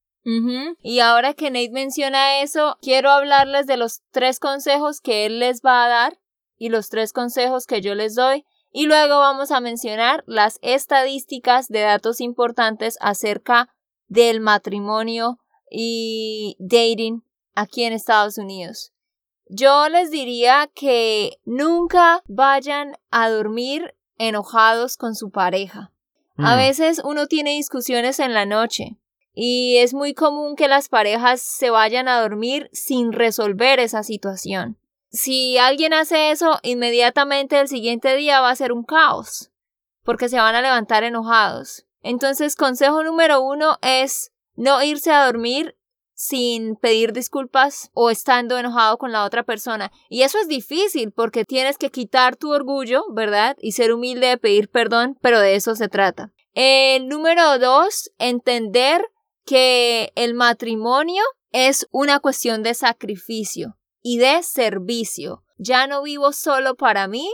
Y 0.81 0.99
ahora 0.99 1.33
que 1.33 1.49
Nate 1.49 1.71
menciona 1.71 2.41
eso, 2.41 2.77
quiero 2.81 3.09
hablarles 3.09 3.67
de 3.67 3.75
los 3.75 4.03
tres 4.11 4.39
consejos 4.39 5.01
que 5.01 5.25
él 5.25 5.39
les 5.39 5.61
va 5.61 5.83
a 5.83 5.89
dar 5.89 6.20
y 6.61 6.69
los 6.69 6.89
tres 6.89 7.11
consejos 7.11 7.65
que 7.65 7.81
yo 7.81 7.95
les 7.95 8.13
doy. 8.13 8.45
Y 8.71 8.85
luego 8.85 9.17
vamos 9.17 9.49
a 9.49 9.61
mencionar 9.61 10.23
las 10.27 10.59
estadísticas 10.61 11.69
de 11.69 11.79
datos 11.79 12.21
importantes 12.21 12.99
acerca 13.01 13.73
del 14.07 14.41
matrimonio 14.41 15.39
y 15.71 16.55
dating 16.59 17.23
aquí 17.55 17.83
en 17.83 17.93
Estados 17.93 18.37
Unidos. 18.37 18.93
Yo 19.47 19.89
les 19.89 20.11
diría 20.11 20.69
que 20.75 21.39
nunca 21.45 22.21
vayan 22.27 22.95
a 23.09 23.31
dormir 23.31 23.95
enojados 24.19 24.97
con 24.97 25.15
su 25.15 25.31
pareja. 25.31 25.91
A 26.37 26.53
Mm. 26.53 26.57
veces 26.59 27.01
uno 27.03 27.25
tiene 27.25 27.51
discusiones 27.55 28.19
en 28.19 28.35
la 28.35 28.45
noche 28.45 28.97
y 29.33 29.77
es 29.77 29.95
muy 29.95 30.13
común 30.13 30.55
que 30.55 30.67
las 30.67 30.89
parejas 30.89 31.41
se 31.41 31.71
vayan 31.71 32.07
a 32.07 32.21
dormir 32.21 32.69
sin 32.71 33.13
resolver 33.13 33.79
esa 33.79 34.03
situación. 34.03 34.77
Si 35.11 35.57
alguien 35.57 35.93
hace 35.93 36.31
eso, 36.31 36.59
inmediatamente 36.63 37.59
el 37.59 37.67
siguiente 37.67 38.15
día 38.15 38.39
va 38.39 38.49
a 38.49 38.55
ser 38.55 38.71
un 38.71 38.83
caos, 38.83 39.51
porque 40.03 40.29
se 40.29 40.37
van 40.37 40.55
a 40.55 40.61
levantar 40.61 41.03
enojados. 41.03 41.85
Entonces, 42.01 42.55
consejo 42.55 43.03
número 43.03 43.41
uno 43.41 43.77
es 43.81 44.31
no 44.55 44.81
irse 44.81 45.11
a 45.11 45.25
dormir 45.25 45.75
sin 46.13 46.77
pedir 46.77 47.11
disculpas 47.11 47.89
o 47.93 48.09
estando 48.09 48.57
enojado 48.57 48.97
con 48.97 49.11
la 49.11 49.25
otra 49.25 49.43
persona. 49.43 49.91
Y 50.07 50.21
eso 50.21 50.37
es 50.39 50.47
difícil 50.47 51.11
porque 51.11 51.43
tienes 51.43 51.77
que 51.77 51.89
quitar 51.89 52.37
tu 52.37 52.53
orgullo, 52.53 53.03
¿verdad? 53.11 53.57
Y 53.59 53.73
ser 53.73 53.91
humilde 53.91 54.27
de 54.27 54.37
pedir 54.37 54.69
perdón, 54.69 55.17
pero 55.19 55.41
de 55.41 55.55
eso 55.55 55.75
se 55.75 55.89
trata. 55.89 56.31
El 56.53 57.09
número 57.09 57.59
dos, 57.59 58.11
entender 58.17 59.01
que 59.45 60.13
el 60.15 60.35
matrimonio 60.35 61.23
es 61.51 61.85
una 61.91 62.19
cuestión 62.19 62.63
de 62.63 62.75
sacrificio 62.75 63.75
y 64.01 64.17
de 64.17 64.43
servicio. 64.43 65.43
Ya 65.57 65.87
no 65.87 66.03
vivo 66.03 66.33
solo 66.33 66.75
para 66.75 67.07
mí, 67.07 67.31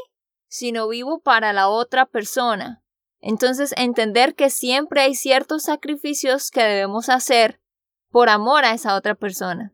sino 0.48 0.88
vivo 0.88 1.20
para 1.20 1.54
la 1.54 1.70
otra 1.70 2.06
persona. 2.06 2.84
Entonces, 3.20 3.74
entender 3.78 4.36
que 4.36 4.50
siempre 4.50 5.02
hay 5.02 5.16
ciertos 5.16 5.64
sacrificios 5.64 6.52
que 6.52 6.64
debemos 6.64 7.10
hacer 7.10 7.60
por 8.10 8.30
amor 8.30 8.66
a 8.66 8.74
esa 8.74 8.96
otra 8.96 9.16
persona. 9.16 9.74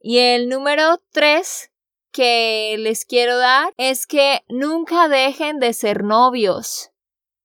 Y 0.00 0.18
el 0.18 0.48
número 0.48 1.00
tres 1.12 1.70
que 2.10 2.76
les 2.78 3.04
quiero 3.04 3.38
dar 3.38 3.72
es 3.76 4.06
que 4.06 4.44
nunca 4.48 5.08
dejen 5.08 5.58
de 5.58 5.72
ser 5.72 6.04
novios. 6.04 6.90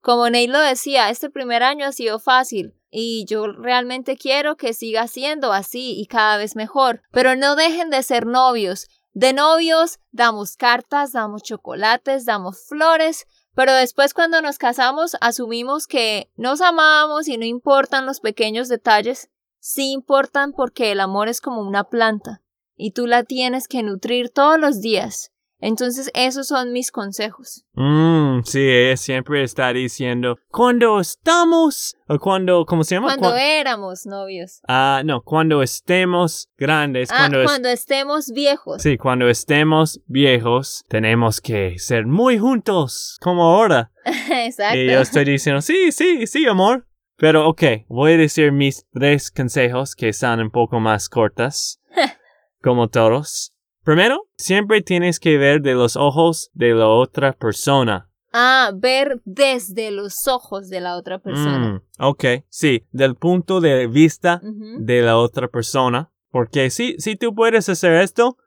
Como 0.01 0.29
Ney 0.29 0.47
lo 0.47 0.59
decía, 0.59 1.09
este 1.09 1.29
primer 1.29 1.63
año 1.63 1.85
ha 1.85 1.91
sido 1.91 2.19
fácil 2.19 2.75
y 2.89 3.25
yo 3.25 3.47
realmente 3.47 4.17
quiero 4.17 4.55
que 4.55 4.73
siga 4.73 5.07
siendo 5.07 5.51
así 5.51 5.99
y 5.99 6.07
cada 6.07 6.37
vez 6.37 6.55
mejor, 6.55 7.01
pero 7.11 7.35
no 7.35 7.55
dejen 7.55 7.89
de 7.89 8.01
ser 8.03 8.25
novios. 8.25 8.87
De 9.13 9.33
novios 9.33 9.99
damos 10.11 10.55
cartas, 10.55 11.11
damos 11.11 11.43
chocolates, 11.43 12.25
damos 12.25 12.65
flores, 12.67 13.25
pero 13.53 13.73
después 13.73 14.13
cuando 14.13 14.41
nos 14.41 14.57
casamos 14.57 15.17
asumimos 15.19 15.85
que 15.85 16.31
nos 16.37 16.61
amamos 16.61 17.27
y 17.27 17.37
no 17.37 17.45
importan 17.45 18.05
los 18.05 18.21
pequeños 18.21 18.69
detalles, 18.69 19.29
sí 19.59 19.91
importan 19.91 20.53
porque 20.53 20.91
el 20.91 21.01
amor 21.01 21.27
es 21.27 21.41
como 21.41 21.61
una 21.61 21.83
planta 21.83 22.41
y 22.77 22.91
tú 22.91 23.07
la 23.07 23.23
tienes 23.23 23.67
que 23.67 23.83
nutrir 23.83 24.29
todos 24.29 24.57
los 24.57 24.79
días. 24.79 25.33
Entonces 25.61 26.09
esos 26.13 26.47
son 26.47 26.71
mis 26.71 26.89
consejos. 26.91 27.65
Mm, 27.73 28.41
sí, 28.45 28.59
ella 28.61 28.95
siempre 28.97 29.43
está 29.43 29.73
diciendo, 29.73 30.37
cuando 30.47 30.99
estamos, 30.99 31.95
o 32.07 32.17
cuando, 32.17 32.65
¿cómo 32.65 32.83
se 32.83 32.95
llama? 32.95 33.07
Cuando 33.07 33.31
Cu- 33.31 33.35
éramos 33.35 34.05
novios. 34.05 34.61
Ah, 34.67 35.01
no, 35.03 35.21
cuando 35.21 35.61
estemos 35.61 36.49
grandes, 36.57 37.09
Ah, 37.11 37.17
cuando, 37.27 37.43
cuando 37.43 37.69
estemos 37.69 38.31
viejos. 38.33 38.81
sí, 38.81 38.97
cuando 38.97 39.27
estemos 39.27 39.99
viejos, 40.07 40.85
tenemos 40.87 41.41
que 41.41 41.77
ser 41.77 42.05
muy 42.05 42.37
juntos, 42.39 43.17
como 43.21 43.43
ahora. 43.43 43.91
Exacto. 44.31 44.77
Y 44.77 44.89
yo 44.89 45.01
estoy 45.01 45.25
diciendo, 45.25 45.61
sí, 45.61 45.91
sí, 45.91 46.25
sí, 46.25 46.45
amor. 46.47 46.85
Pero 47.17 47.49
ok, 47.49 47.63
voy 47.89 48.13
a 48.13 48.17
decir 48.17 48.53
mis 48.53 48.85
tres 48.93 49.29
consejos 49.29 49.93
que 49.93 50.13
son 50.13 50.39
un 50.39 50.51
poco 50.51 50.79
más 50.79 51.09
cortas, 51.09 51.81
como 52.63 52.87
todos. 52.87 53.53
Primero, 53.89 54.27
siempre 54.37 54.83
tienes 54.83 55.19
que 55.19 55.39
ver 55.39 55.63
de 55.63 55.73
los 55.73 55.95
ojos 55.95 56.51
de 56.53 56.75
la 56.75 56.87
otra 56.87 57.33
persona. 57.33 58.07
Ah, 58.31 58.69
ver 58.75 59.19
desde 59.25 59.89
los 59.89 60.27
ojos 60.27 60.69
de 60.69 60.79
la 60.79 60.95
otra 60.95 61.17
persona. 61.17 61.81
Mm, 61.97 62.03
ok, 62.03 62.25
sí, 62.49 62.85
del 62.91 63.15
punto 63.15 63.61
de 63.61 63.87
vista 63.87 64.41
Ujú. 64.43 64.77
de 64.85 65.01
la 65.01 65.17
otra 65.17 65.47
persona. 65.47 66.11
Porque 66.29 66.69
si, 66.69 66.97
si 66.99 67.15
tú 67.15 67.33
puedes 67.33 67.67
hacer 67.67 67.93
esto, 67.93 68.37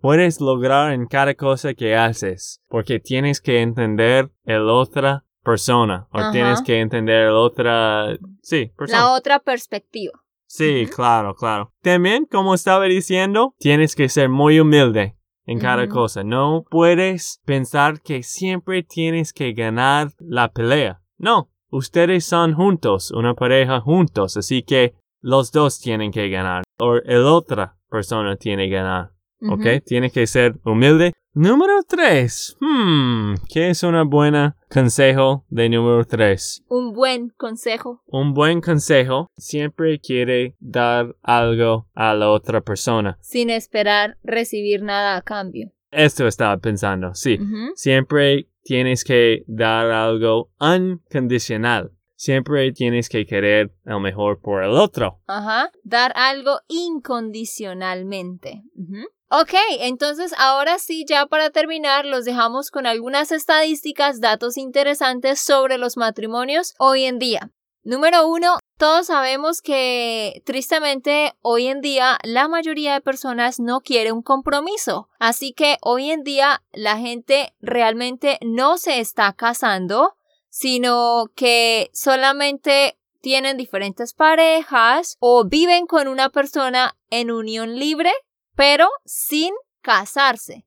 puedes 0.00 0.40
lograr 0.40 0.94
en 0.94 1.04
cada 1.04 1.34
cosa 1.34 1.74
que 1.74 1.94
haces. 1.94 2.62
Porque 2.66 2.98
tienes 2.98 3.42
que 3.42 3.60
entender 3.60 4.30
el 4.46 4.66
otra 4.70 5.26
persona. 5.44 6.08
O 6.10 6.20
Ajá. 6.20 6.32
tienes 6.32 6.62
que 6.62 6.80
entender 6.80 7.26
el 7.26 7.34
otra... 7.34 8.16
Sí, 8.40 8.72
persona. 8.74 9.00
La 9.00 9.12
otra 9.12 9.40
perspectiva. 9.40 10.22
Sí, 10.46 10.86
claro, 10.94 11.34
claro. 11.34 11.72
También, 11.82 12.24
como 12.24 12.54
estaba 12.54 12.84
diciendo, 12.84 13.54
tienes 13.58 13.94
que 13.94 14.08
ser 14.08 14.28
muy 14.28 14.60
humilde 14.60 15.16
en 15.44 15.58
cada 15.58 15.88
cosa. 15.88 16.24
No 16.24 16.64
puedes 16.70 17.40
pensar 17.44 18.00
que 18.00 18.22
siempre 18.22 18.82
tienes 18.82 19.32
que 19.32 19.52
ganar 19.52 20.12
la 20.18 20.50
pelea. 20.52 21.02
No, 21.18 21.50
ustedes 21.70 22.24
son 22.24 22.54
juntos, 22.54 23.10
una 23.10 23.34
pareja 23.34 23.80
juntos, 23.80 24.36
así 24.36 24.62
que 24.62 24.94
los 25.20 25.52
dos 25.52 25.80
tienen 25.80 26.12
que 26.12 26.28
ganar. 26.28 26.64
O 26.78 26.96
el 26.96 27.24
otra 27.24 27.76
persona 27.88 28.36
tiene 28.36 28.68
que 28.68 28.76
ganar. 28.76 29.12
¿Ok? 29.42 29.60
Ujú. 29.60 29.80
Tiene 29.84 30.10
que 30.10 30.26
ser 30.26 30.56
humilde. 30.64 31.12
Número 31.34 31.82
tres. 31.86 32.56
Hmm, 32.60 33.34
¿qué 33.52 33.68
es 33.68 33.82
una 33.82 34.04
buena 34.04 34.56
consejo 34.70 35.44
de 35.50 35.68
número 35.68 36.04
tres? 36.06 36.64
Un 36.68 36.94
buen 36.94 37.28
consejo. 37.28 38.02
Un 38.06 38.32
buen 38.32 38.62
consejo 38.62 39.28
siempre 39.36 40.00
quiere 40.00 40.56
dar 40.60 41.14
algo 41.22 41.88
a 41.94 42.14
la 42.14 42.30
otra 42.30 42.62
persona. 42.62 43.18
Sin 43.20 43.50
esperar 43.50 44.16
recibir 44.22 44.82
nada 44.82 45.16
a 45.18 45.22
cambio. 45.22 45.72
Esto 45.90 46.26
estaba 46.26 46.56
pensando, 46.56 47.14
sí. 47.14 47.38
Ujú. 47.38 47.72
Siempre 47.74 48.48
tienes 48.62 49.04
que 49.04 49.44
dar 49.46 49.90
algo 49.90 50.50
uncondicional. 50.58 51.92
Siempre 52.14 52.72
tienes 52.72 53.10
que 53.10 53.26
querer 53.26 53.74
el 53.84 54.00
mejor 54.00 54.40
por 54.40 54.64
el 54.64 54.70
otro. 54.70 55.20
Ajá. 55.26 55.70
Dar 55.84 56.12
algo 56.16 56.60
incondicionalmente. 56.68 58.62
Ujú. 58.74 59.06
Ok, 59.28 59.54
entonces 59.80 60.32
ahora 60.38 60.78
sí, 60.78 61.04
ya 61.04 61.26
para 61.26 61.50
terminar, 61.50 62.06
los 62.06 62.24
dejamos 62.24 62.70
con 62.70 62.86
algunas 62.86 63.32
estadísticas, 63.32 64.20
datos 64.20 64.56
interesantes 64.56 65.40
sobre 65.40 65.78
los 65.78 65.96
matrimonios 65.96 66.74
hoy 66.78 67.04
en 67.04 67.18
día. 67.18 67.50
Número 67.82 68.28
uno, 68.28 68.58
todos 68.78 69.06
sabemos 69.06 69.62
que 69.62 70.42
tristemente 70.44 71.32
hoy 71.40 71.66
en 71.66 71.80
día 71.80 72.18
la 72.22 72.46
mayoría 72.46 72.94
de 72.94 73.00
personas 73.00 73.58
no 73.58 73.80
quiere 73.80 74.12
un 74.12 74.22
compromiso. 74.22 75.08
Así 75.18 75.52
que 75.52 75.78
hoy 75.82 76.10
en 76.10 76.22
día 76.22 76.62
la 76.72 76.96
gente 76.96 77.54
realmente 77.60 78.38
no 78.42 78.78
se 78.78 79.00
está 79.00 79.32
casando, 79.32 80.16
sino 80.50 81.32
que 81.34 81.90
solamente 81.92 82.96
tienen 83.20 83.56
diferentes 83.56 84.14
parejas 84.14 85.16
o 85.18 85.44
viven 85.44 85.86
con 85.86 86.06
una 86.06 86.28
persona 86.30 86.96
en 87.10 87.30
unión 87.30 87.76
libre, 87.76 88.12
pero 88.56 88.88
sin 89.04 89.54
casarse. 89.82 90.66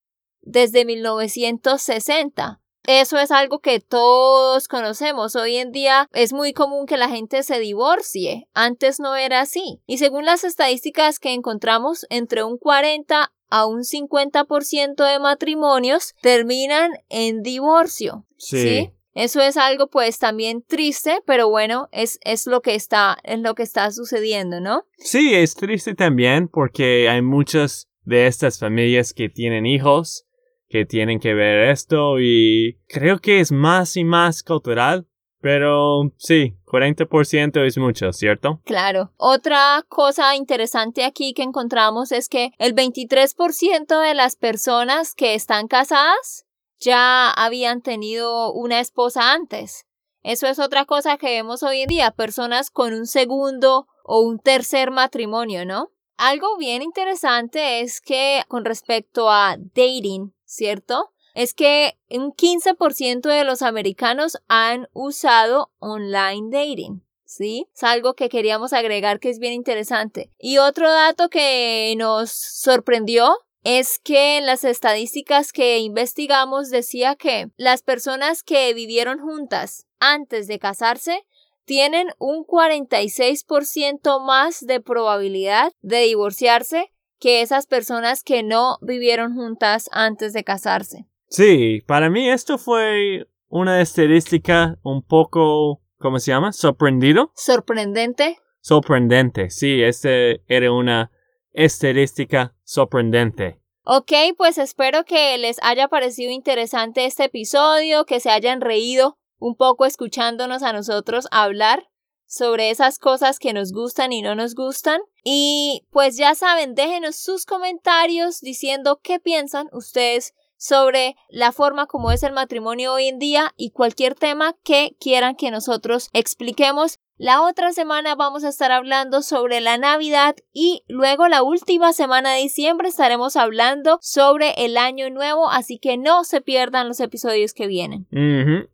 desde 0.45 0.85
1960. 0.85 2.61
Eso 2.87 3.17
es 3.17 3.31
algo 3.31 3.59
que 3.59 3.79
todos 3.79 4.67
conocemos. 4.67 5.35
Hoy 5.35 5.55
en 5.57 5.71
día 5.71 6.07
es 6.13 6.33
muy 6.33 6.53
común 6.53 6.85
que 6.85 6.97
la 6.97 7.09
gente 7.09 7.41
se 7.41 7.59
divorcie. 7.59 8.47
Antes 8.53 8.99
no 8.99 9.15
era 9.15 9.41
así. 9.41 9.81
Y 9.87 9.97
según 9.97 10.25
las 10.25 10.43
estadísticas 10.43 11.19
que 11.19 11.33
encontramos, 11.33 12.05
entre 12.09 12.43
un 12.43 12.57
40 12.57 13.31
a 13.49 13.65
un 13.65 13.81
50% 13.81 14.95
de 14.95 15.19
matrimonios 15.19 16.13
terminan 16.21 16.91
en 17.09 17.41
divorcio. 17.41 18.25
Sí. 18.37 18.91
Eso 19.13 19.39
es 19.41 19.55
algo 19.55 19.87
pues 19.87 20.19
también 20.19 20.61
triste, 20.61 21.19
pero 21.25 21.49
bueno, 21.49 21.87
es, 21.93 22.19
es 22.23 22.47
lo 22.47 22.61
que 22.61 22.75
está, 22.75 23.17
es 23.23 23.39
lo 23.39 23.55
que 23.55 23.63
está 23.63 23.89
sucediendo, 23.91 24.59
¿no? 24.59 24.83
Sí, 24.97 25.33
es 25.33 25.55
triste 25.55 25.95
también 25.95 26.49
porque 26.49 27.07
hay 27.07 27.21
muchas 27.21 27.87
de 28.03 28.27
estas 28.27 28.59
familias 28.59 29.13
que 29.13 29.29
tienen 29.29 29.65
hijos 29.65 30.25
que 30.67 30.85
tienen 30.85 31.19
que 31.19 31.33
ver 31.33 31.69
esto 31.69 32.19
y 32.19 32.79
creo 32.87 33.19
que 33.19 33.39
es 33.39 33.51
más 33.51 33.97
y 33.97 34.03
más 34.03 34.43
cultural, 34.43 35.07
pero 35.41 36.11
sí, 36.17 36.57
40% 36.65 37.65
es 37.65 37.77
mucho, 37.77 38.11
¿cierto? 38.13 38.61
Claro. 38.65 39.11
Otra 39.17 39.85
cosa 39.87 40.35
interesante 40.35 41.03
aquí 41.03 41.33
que 41.33 41.43
encontramos 41.43 42.11
es 42.11 42.29
que 42.29 42.51
el 42.57 42.73
23% 42.73 44.01
de 44.01 44.13
las 44.15 44.35
personas 44.35 45.13
que 45.13 45.35
están 45.35 45.67
casadas 45.67 46.45
ya 46.79 47.29
habían 47.31 47.81
tenido 47.81 48.51
una 48.53 48.79
esposa 48.79 49.33
antes. 49.33 49.85
Eso 50.23 50.47
es 50.47 50.57
otra 50.57 50.85
cosa 50.85 51.17
que 51.17 51.27
vemos 51.27 51.61
hoy 51.61 51.81
en 51.81 51.87
día, 51.87 52.11
personas 52.11 52.71
con 52.71 52.93
un 52.93 53.05
segundo 53.05 53.87
o 54.03 54.21
un 54.21 54.39
tercer 54.39 54.89
matrimonio, 54.89 55.65
¿no? 55.65 55.91
Algo 56.17 56.57
bien 56.57 56.81
interesante 56.81 57.81
es 57.81 58.01
que 58.01 58.41
con 58.47 58.65
respecto 58.65 59.29
a 59.29 59.57
dating, 59.57 60.33
¿cierto? 60.55 61.11
Es 61.33 61.53
que 61.53 61.97
un 62.09 62.31
15% 62.31 63.21
de 63.21 63.43
los 63.43 63.61
americanos 63.61 64.37
han 64.47 64.87
usado 64.93 65.71
online 65.79 66.49
dating. 66.49 67.03
¿Sí? 67.25 67.67
Es 67.73 67.83
algo 67.83 68.13
que 68.13 68.29
queríamos 68.29 68.71
agregar 68.71 69.19
que 69.19 69.29
es 69.29 69.39
bien 69.39 69.53
interesante. 69.53 70.31
Y 70.39 70.59
otro 70.59 70.89
dato 70.89 71.27
que 71.29 71.93
nos 71.97 72.31
sorprendió 72.31 73.35
es 73.63 73.99
que 73.99 74.37
en 74.37 74.45
las 74.45 74.63
estadísticas 74.63 75.51
que 75.51 75.79
investigamos 75.79 76.69
decía 76.69 77.15
que 77.15 77.49
las 77.57 77.81
personas 77.81 78.43
que 78.43 78.73
vivieron 78.75 79.19
juntas 79.19 79.87
antes 79.99 80.47
de 80.47 80.59
casarse 80.59 81.25
tienen 81.65 82.09
un 82.19 82.45
46% 82.45 84.21
más 84.23 84.65
de 84.65 84.81
probabilidad 84.81 85.73
de 85.81 86.01
divorciarse 86.01 86.93
que 87.25 87.41
esas 87.41 87.65
personas 87.65 88.21
que 88.21 88.43
no 88.43 88.77
vivieron 88.83 89.33
juntas 89.33 89.89
antes 89.91 90.31
de 90.31 90.43
casarse. 90.43 91.07
Sí, 91.27 91.81
para 91.87 92.11
mí 92.11 92.29
esto 92.29 92.59
fue 92.59 93.25
una 93.47 93.81
estadística 93.81 94.77
un 94.83 95.01
poco, 95.01 95.81
¿cómo 95.97 96.19
se 96.19 96.29
llama? 96.29 96.51
Sorprendido. 96.51 97.31
Sorprendente. 97.33 98.37
Sorprendente, 98.61 99.49
sí, 99.49 99.81
este 99.81 100.43
era 100.45 100.71
una 100.71 101.09
estadística 101.51 102.53
sorprendente. 102.63 103.59
Ok, 103.85 104.11
pues 104.37 104.59
espero 104.59 105.03
que 105.03 105.35
les 105.39 105.57
haya 105.63 105.87
parecido 105.87 106.31
interesante 106.31 107.05
este 107.05 107.23
episodio, 107.23 108.05
que 108.05 108.19
se 108.19 108.29
hayan 108.29 108.61
reído 108.61 109.17
un 109.39 109.55
poco 109.55 109.87
escuchándonos 109.87 110.61
a 110.61 110.73
nosotros 110.73 111.27
hablar 111.31 111.89
sobre 112.27 112.69
esas 112.69 112.99
cosas 112.99 113.39
que 113.39 113.51
nos 113.51 113.71
gustan 113.71 114.13
y 114.13 114.21
no 114.21 114.35
nos 114.35 114.53
gustan. 114.53 115.01
Y 115.27 115.87
pues 115.89 116.17
ya 116.17 116.35
saben, 116.35 116.75
déjenos 116.75 117.15
sus 117.15 117.47
comentarios 117.47 118.41
diciendo 118.41 118.99
qué 119.01 119.19
piensan 119.19 119.67
ustedes 119.71 120.35
sobre 120.55 121.15
la 121.29 121.51
forma 121.51 121.87
como 121.87 122.11
es 122.11 122.21
el 122.21 122.31
matrimonio 122.31 122.93
hoy 122.93 123.07
en 123.07 123.17
día 123.17 123.51
y 123.57 123.71
cualquier 123.71 124.13
tema 124.13 124.55
que 124.63 124.95
quieran 124.99 125.35
que 125.35 125.49
nosotros 125.49 126.11
expliquemos. 126.13 126.99
La 127.17 127.41
otra 127.41 127.73
semana 127.73 128.13
vamos 128.13 128.43
a 128.43 128.49
estar 128.49 128.71
hablando 128.71 129.23
sobre 129.23 129.61
la 129.61 129.79
Navidad 129.79 130.35
y 130.53 130.83
luego 130.87 131.27
la 131.27 131.41
última 131.41 131.91
semana 131.91 132.33
de 132.33 132.41
diciembre 132.41 132.89
estaremos 132.89 133.35
hablando 133.35 133.97
sobre 134.03 134.53
el 134.63 134.77
año 134.77 135.09
nuevo, 135.09 135.49
así 135.49 135.79
que 135.79 135.97
no 135.97 136.23
se 136.23 136.41
pierdan 136.41 136.87
los 136.87 136.99
episodios 136.99 137.53
que 137.53 137.65
vienen. 137.65 138.05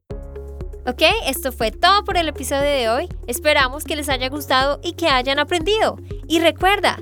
Ok, 0.85 1.01
esto 1.25 1.51
fue 1.51 1.71
todo 1.71 2.03
por 2.05 2.15
el 2.15 2.27
episodio 2.29 2.69
de 2.69 2.89
hoy. 2.89 3.09
Esperamos 3.27 3.83
que 3.83 3.95
les 3.97 4.07
haya 4.07 4.29
gustado 4.29 4.79
y 4.81 4.93
que 4.93 5.07
hayan 5.07 5.39
aprendido. 5.39 5.97
Y 6.29 6.39
recuerda, 6.39 7.01